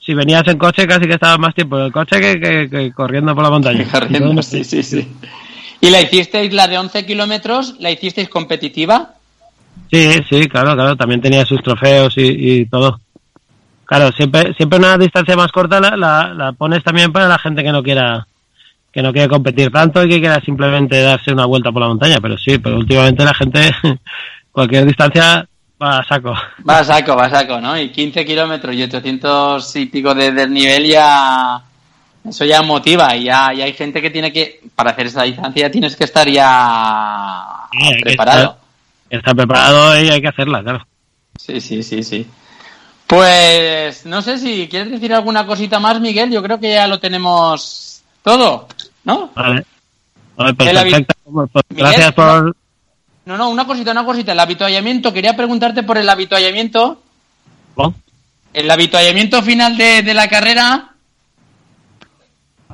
si 0.00 0.14
venías 0.14 0.46
en 0.48 0.58
coche 0.58 0.86
casi 0.86 1.06
que 1.06 1.14
estabas 1.14 1.38
más 1.38 1.54
tiempo 1.54 1.78
en 1.78 1.84
el 1.86 1.92
coche 1.92 2.20
que, 2.20 2.92
corriendo 2.94 3.34
por 3.34 3.44
la 3.44 3.50
montaña. 3.50 3.86
Corriendo, 3.92 4.42
sí, 4.42 4.64
sí, 4.64 4.82
sí. 4.82 5.08
¿Y 5.80 5.90
la 5.90 6.00
hicisteis, 6.00 6.52
la 6.52 6.68
de 6.68 6.78
11 6.78 7.06
kilómetros, 7.06 7.76
la 7.80 7.90
hicisteis 7.90 8.28
competitiva? 8.28 9.14
Sí, 9.90 10.08
sí, 10.28 10.48
claro, 10.48 10.74
claro, 10.74 10.96
también 10.96 11.20
tenía 11.20 11.44
sus 11.44 11.62
trofeos 11.62 12.14
y, 12.16 12.66
todo. 12.66 13.00
Claro, 13.84 14.10
siempre, 14.12 14.54
siempre 14.54 14.78
una 14.78 14.96
distancia 14.96 15.36
más 15.36 15.52
corta 15.52 15.80
la, 15.80 16.32
la, 16.34 16.52
pones 16.52 16.82
también 16.82 17.12
para 17.12 17.28
la 17.28 17.38
gente 17.38 17.62
que 17.62 17.72
no 17.72 17.82
quiera 17.82 18.26
que 18.92 19.02
no 19.02 19.12
quiere 19.12 19.28
competir 19.28 19.70
tanto 19.70 20.04
y 20.04 20.08
que 20.08 20.20
quiera 20.20 20.38
simplemente 20.40 21.00
darse 21.00 21.32
una 21.32 21.46
vuelta 21.46 21.72
por 21.72 21.80
la 21.80 21.88
montaña, 21.88 22.18
pero 22.20 22.36
sí, 22.36 22.58
pero 22.58 22.76
últimamente 22.76 23.24
la 23.24 23.32
gente 23.32 23.74
cualquier 24.52 24.84
distancia 24.84 25.46
Va 25.82 25.98
a 25.98 26.04
saco. 26.04 26.32
Va 26.68 26.78
a 26.78 26.84
saco, 26.84 27.16
va 27.16 27.24
a 27.24 27.30
saco, 27.30 27.60
¿no? 27.60 27.76
Y 27.76 27.90
15 27.90 28.24
kilómetros 28.24 28.74
y 28.76 28.84
800 28.84 29.76
y 29.76 29.86
pico 29.86 30.14
de 30.14 30.30
desnivel 30.30 30.86
ya... 30.86 31.60
Eso 32.24 32.44
ya 32.44 32.62
motiva 32.62 33.16
y 33.16 33.24
ya, 33.24 33.48
hay 33.48 33.72
gente 33.72 34.00
que 34.00 34.10
tiene 34.10 34.32
que... 34.32 34.60
Para 34.76 34.92
hacer 34.92 35.06
esa 35.06 35.24
distancia 35.24 35.72
tienes 35.72 35.96
que 35.96 36.04
estar 36.04 36.28
ya 36.28 37.66
preparado. 38.00 38.58
Está, 39.10 39.34
preparado 39.34 40.00
y 40.00 40.08
hay 40.08 40.22
que 40.22 40.28
hacerla, 40.28 40.62
claro. 40.62 40.86
Sí, 41.36 41.60
sí, 41.60 41.82
sí, 41.82 42.04
sí. 42.04 42.30
Pues 43.08 44.06
no 44.06 44.22
sé 44.22 44.38
si 44.38 44.68
quieres 44.68 44.92
decir 44.92 45.12
alguna 45.12 45.44
cosita 45.46 45.80
más, 45.80 46.00
Miguel. 46.00 46.30
Yo 46.30 46.42
creo 46.42 46.60
que 46.60 46.74
ya 46.74 46.86
lo 46.86 47.00
tenemos 47.00 48.02
todo, 48.22 48.68
¿no? 49.04 49.30
Vale. 49.34 49.66
Vale, 50.36 50.54
pues 50.54 50.70
perfecto. 50.70 51.14
Pues 51.24 51.64
gracias 51.70 52.12
por. 52.12 52.56
No, 53.24 53.36
no, 53.36 53.48
una 53.50 53.66
cosita, 53.66 53.92
una 53.92 54.04
cosita. 54.04 54.32
El 54.32 54.40
habituallamiento, 54.40 55.12
quería 55.12 55.36
preguntarte 55.36 55.82
por 55.82 55.98
el 55.98 56.08
habituallamiento. 56.08 57.02
¿Cómo? 57.74 57.94
El 58.52 58.70
habituallamiento 58.70 59.42
final 59.42 59.76
de, 59.76 60.02
de 60.02 60.14
la 60.14 60.28
carrera. 60.28 60.90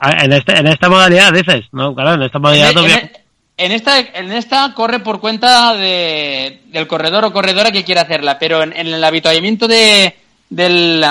Ah, 0.00 0.24
en, 0.24 0.32
este, 0.32 0.56
en 0.56 0.66
esta 0.66 0.88
modalidad, 0.88 1.32
dices. 1.32 1.66
No, 1.72 1.94
claro, 1.94 2.14
en 2.14 2.22
esta 2.22 2.38
modalidad. 2.38 2.70
En, 2.70 2.90
en, 2.90 3.10
en 3.58 3.72
esta, 3.72 3.98
en 3.98 4.32
esta 4.32 4.72
corre 4.72 5.00
por 5.00 5.20
cuenta 5.20 5.74
de, 5.74 6.62
del 6.66 6.86
corredor 6.86 7.24
o 7.24 7.32
corredora 7.32 7.72
que 7.72 7.84
quiere 7.84 8.00
hacerla, 8.00 8.38
pero 8.38 8.62
en, 8.62 8.72
el 8.72 9.02
habituallamiento 9.02 9.66
de, 9.66 10.16
del, 10.48 11.04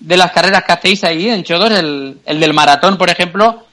de 0.00 0.16
las 0.16 0.32
carreras 0.32 0.64
que 0.64 0.72
hacéis 0.72 1.04
ahí 1.04 1.28
en 1.28 1.44
Chodos, 1.44 1.70
el, 1.70 2.18
el 2.24 2.40
del 2.40 2.54
maratón, 2.54 2.96
por 2.96 3.10
ejemplo. 3.10 3.66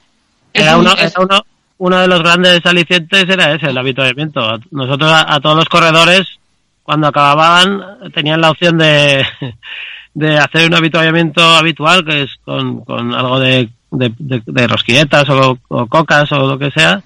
Era, 0.52 0.76
uno, 0.76 0.92
era 0.96 1.12
uno, 1.18 1.44
uno, 1.78 1.98
de 1.98 2.08
los 2.08 2.20
grandes 2.20 2.64
alicientes, 2.66 3.28
era 3.28 3.54
ese, 3.54 3.66
el 3.66 3.78
habituallamiento. 3.78 4.58
Nosotros, 4.70 5.12
a, 5.12 5.40
todos 5.40 5.56
los 5.56 5.68
corredores, 5.68 6.38
cuando 6.82 7.08
acababan, 7.08 7.82
tenían 8.12 8.40
la 8.40 8.50
opción 8.50 8.78
de, 8.78 9.24
de 10.14 10.38
hacer 10.38 10.68
un 10.68 10.74
habituallamiento 10.74 11.42
habitual, 11.42 12.04
que 12.04 12.22
es 12.22 12.36
con, 12.44 12.80
con 12.80 13.14
algo 13.14 13.38
de, 13.40 13.68
de, 13.90 14.12
de, 14.18 14.66
rosquilletas 14.66 15.28
o, 15.30 15.58
o 15.68 15.86
cocas 15.86 16.30
o 16.32 16.46
lo 16.46 16.58
que 16.58 16.70
sea 16.70 17.02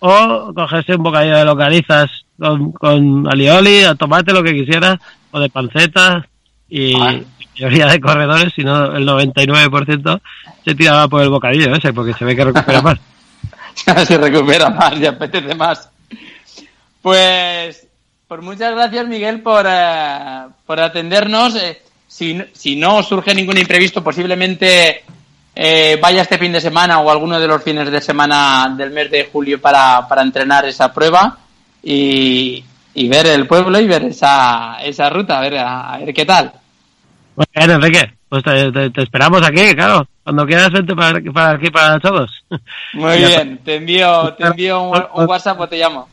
o 0.00 0.52
cogerse 0.54 0.96
un 0.96 1.02
bocadillo 1.02 1.36
de 1.36 1.44
localizas 1.44 2.10
con, 2.38 2.72
con 2.72 3.28
alioli, 3.28 3.82
tomate, 3.98 4.32
lo 4.32 4.42
que 4.42 4.54
quisieras, 4.54 4.98
o 5.30 5.38
de 5.38 5.50
panceta, 5.50 6.26
y 6.68 6.94
ah. 6.94 7.12
la 7.12 7.22
mayoría 7.52 7.86
de 7.86 8.00
corredores, 8.00 8.52
si 8.54 8.64
no 8.64 8.96
el 8.96 9.06
99%, 9.06 10.20
se 10.64 10.74
tiraba 10.74 11.06
por 11.08 11.22
el 11.22 11.28
bocadillo 11.28 11.74
ese, 11.74 11.92
porque 11.92 12.14
se 12.14 12.24
ve 12.24 12.34
que 12.34 12.44
recupera 12.44 12.82
más. 12.82 12.98
se 14.06 14.18
recupera 14.18 14.70
más, 14.70 14.98
y 14.98 15.06
apetece 15.06 15.54
más. 15.54 15.88
Pues, 17.02 17.86
pues 18.28 18.42
muchas 18.42 18.72
gracias 18.72 19.06
Miguel 19.06 19.40
por, 19.40 19.66
eh, 19.68 20.46
por 20.66 20.80
atendernos. 20.80 21.56
Eh, 21.56 21.82
si, 22.06 22.42
si 22.52 22.76
no 22.76 23.02
surge 23.02 23.34
ningún 23.34 23.58
imprevisto, 23.58 24.02
posiblemente 24.02 25.04
eh, 25.54 25.98
vaya 26.00 26.22
este 26.22 26.38
fin 26.38 26.52
de 26.52 26.60
semana 26.60 27.00
o 27.00 27.10
alguno 27.10 27.40
de 27.40 27.48
los 27.48 27.62
fines 27.62 27.90
de 27.90 28.00
semana 28.00 28.74
del 28.76 28.90
mes 28.90 29.10
de 29.10 29.28
julio 29.32 29.60
para, 29.60 30.06
para 30.08 30.22
entrenar 30.22 30.64
esa 30.64 30.92
prueba 30.92 31.38
y, 31.82 32.64
y 32.94 33.08
ver 33.08 33.26
el 33.26 33.46
pueblo 33.46 33.78
y 33.80 33.86
ver 33.86 34.04
esa, 34.04 34.78
esa 34.82 35.10
ruta, 35.10 35.38
a 35.38 35.40
ver, 35.40 35.58
a, 35.58 35.98
ver 35.98 36.14
qué 36.14 36.24
tal. 36.24 36.52
Bueno, 37.54 37.74
Enrique, 37.74 38.12
pues 38.28 38.42
te, 38.42 39.02
esperamos 39.02 39.46
aquí, 39.46 39.74
claro. 39.74 40.06
Cuando 40.22 40.46
quieras, 40.46 40.70
vente 40.70 40.94
para, 40.94 41.20
para 41.32 41.52
aquí 41.52 41.70
para 41.70 41.98
todos. 41.98 42.30
Muy 42.92 43.18
bien, 43.18 43.58
te 43.64 43.76
envío, 43.76 44.34
te 44.34 44.44
envío 44.44 44.82
un, 44.82 45.26
WhatsApp 45.26 45.60
o 45.60 45.68
te 45.68 45.78
llamo. 45.78 46.08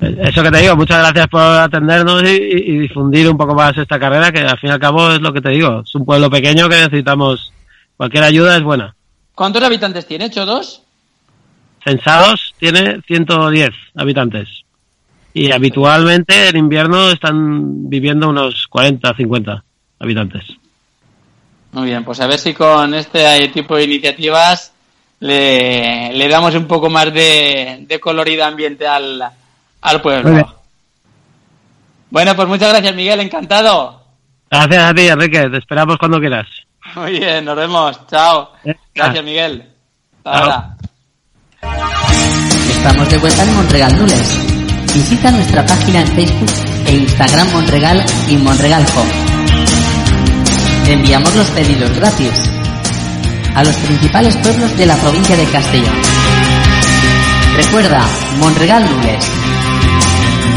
Eso 0.00 0.42
que 0.42 0.50
te 0.50 0.58
digo, 0.58 0.76
muchas 0.76 0.98
gracias 0.98 1.28
por 1.28 1.40
atendernos 1.40 2.22
y, 2.24 2.26
y, 2.26 2.78
difundir 2.78 3.28
un 3.30 3.38
poco 3.38 3.54
más 3.54 3.76
esta 3.78 3.98
carrera, 3.98 4.30
que 4.30 4.40
al 4.40 4.58
fin 4.58 4.70
y 4.70 4.72
al 4.72 4.80
cabo 4.80 5.12
es 5.12 5.20
lo 5.20 5.32
que 5.32 5.40
te 5.40 5.50
digo. 5.50 5.80
Es 5.80 5.94
un 5.94 6.04
pueblo 6.04 6.28
pequeño 6.28 6.68
que 6.68 6.76
necesitamos 6.76 7.52
Cualquier 7.96 8.24
ayuda 8.24 8.56
es 8.56 8.62
buena. 8.62 8.94
¿Cuántos 9.34 9.62
habitantes 9.62 10.06
tiene, 10.06 10.30
Chodos? 10.30 10.82
Censados 11.84 12.54
tiene 12.58 13.00
110 13.06 13.70
habitantes. 13.94 14.64
Y 15.32 15.50
habitualmente 15.52 16.48
en 16.48 16.56
invierno 16.56 17.10
están 17.10 17.88
viviendo 17.88 18.28
unos 18.28 18.66
40, 18.68 19.14
50 19.14 19.63
habitantes. 19.98 20.44
Muy 21.72 21.86
bien, 21.86 22.04
pues 22.04 22.20
a 22.20 22.26
ver 22.26 22.38
si 22.38 22.54
con 22.54 22.94
este 22.94 23.48
tipo 23.48 23.76
de 23.76 23.84
iniciativas 23.84 24.72
le, 25.20 26.12
le 26.12 26.28
damos 26.28 26.54
un 26.54 26.66
poco 26.66 26.88
más 26.88 27.12
de, 27.12 27.84
de 27.86 28.00
colorido 28.00 28.44
ambiente 28.44 28.86
al, 28.86 29.22
al 29.80 30.00
pueblo. 30.00 30.54
Bueno, 32.10 32.36
pues 32.36 32.46
muchas 32.46 32.70
gracias, 32.70 32.94
Miguel, 32.94 33.20
encantado. 33.20 34.02
Gracias 34.50 34.84
a 34.84 34.94
ti, 34.94 35.08
Enrique, 35.08 35.48
te 35.50 35.58
esperamos 35.58 35.98
cuando 35.98 36.20
quieras. 36.20 36.46
Muy 36.94 37.18
bien, 37.18 37.44
nos 37.44 37.56
vemos. 37.56 38.00
Chao. 38.08 38.52
Gracias, 38.94 39.24
Miguel. 39.24 39.68
Hasta 40.22 40.76
Estamos 42.68 43.10
de 43.10 43.18
vuelta 43.18 43.42
en 43.42 43.54
Monregal 43.54 43.98
Nules. 43.98 44.94
Visita 44.94 45.30
nuestra 45.30 45.66
página 45.66 46.02
en 46.02 46.08
Facebook 46.08 46.52
e 46.86 46.92
Instagram 46.92 47.50
Monregal 47.52 48.04
y 48.28 48.36
Monregal 48.36 48.84
Home. 48.94 49.23
Enviamos 50.86 51.34
los 51.34 51.46
pedidos 51.48 51.90
gratis 51.96 52.30
a 53.54 53.64
los 53.64 53.74
principales 53.76 54.36
pueblos 54.36 54.76
de 54.76 54.86
la 54.86 54.96
provincia 54.96 55.36
de 55.36 55.44
Castellón. 55.46 55.94
Recuerda, 57.56 58.02
Monregal 58.38 58.84
Nules. 58.90 59.24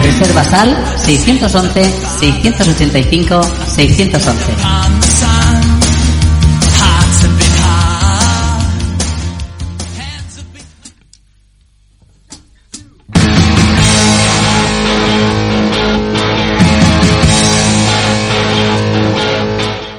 Reserva 0.04 0.44
sal 0.44 0.78
611 0.98 1.94
685 2.20 3.42
611. 3.76 5.37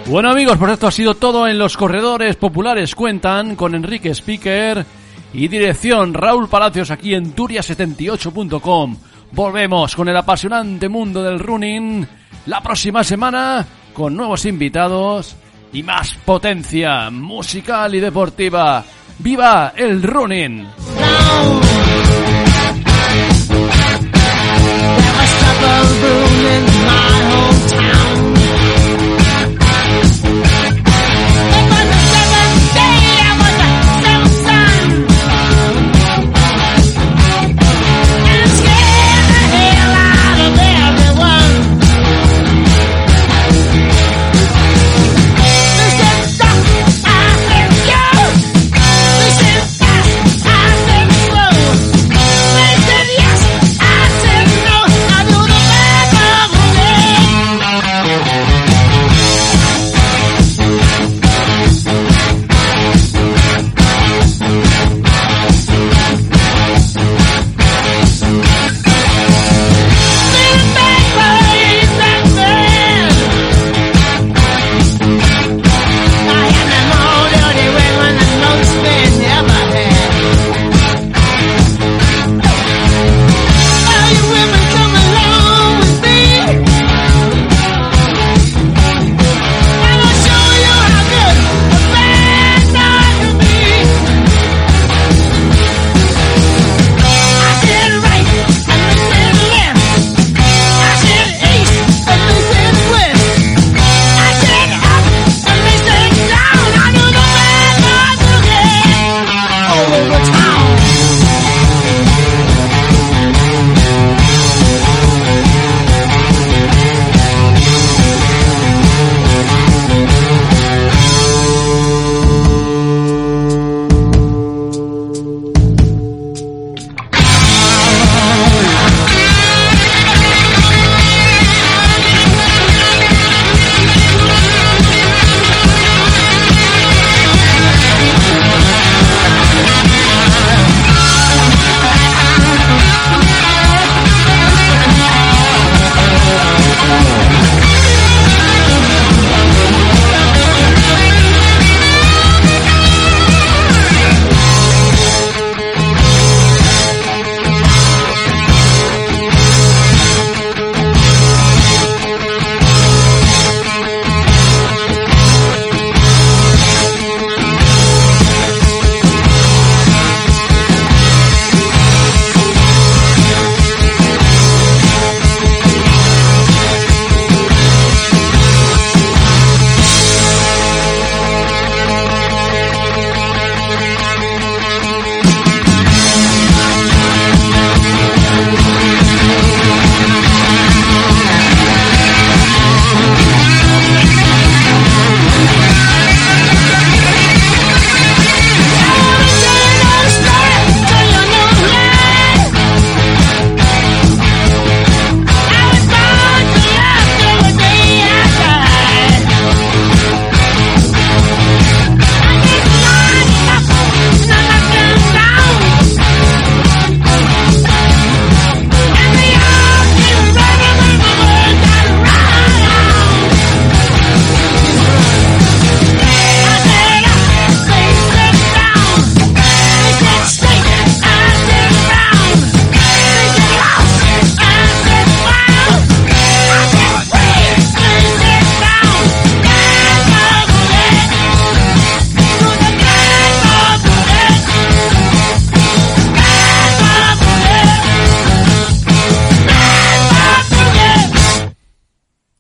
Bueno 0.09 0.31
amigos, 0.31 0.57
por 0.57 0.71
esto 0.71 0.87
ha 0.87 0.91
sido 0.91 1.15
todo 1.17 1.47
en 1.47 1.59
los 1.59 1.77
corredores 1.77 2.37
populares 2.37 2.95
cuentan 2.95 3.55
con 3.57 3.75
Enrique 3.75 4.15
Speaker 4.15 4.87
y 5.35 5.49
dirección 5.49 6.15
Raúl 6.15 6.49
Palacios 6.49 6.91
aquí 6.91 7.13
en 7.15 7.35
turia78.com. 7.35 8.97
Volvemos 9.33 9.95
con 9.95 10.09
el 10.09 10.17
apasionante 10.17 10.89
mundo 10.89 11.23
del 11.23 11.39
running 11.39 12.09
la 12.47 12.63
próxima 12.63 13.05
semana 13.05 13.67
con 13.93 14.17
nuevos 14.17 14.47
invitados 14.47 15.37
y 15.75 15.83
más 15.83 16.15
potencia 16.25 17.11
musical 17.11 17.95
y 17.95 18.01
deportiva. 18.01 18.83
¡Viva 19.19 19.75
el 19.77 20.03
running! 20.03 20.67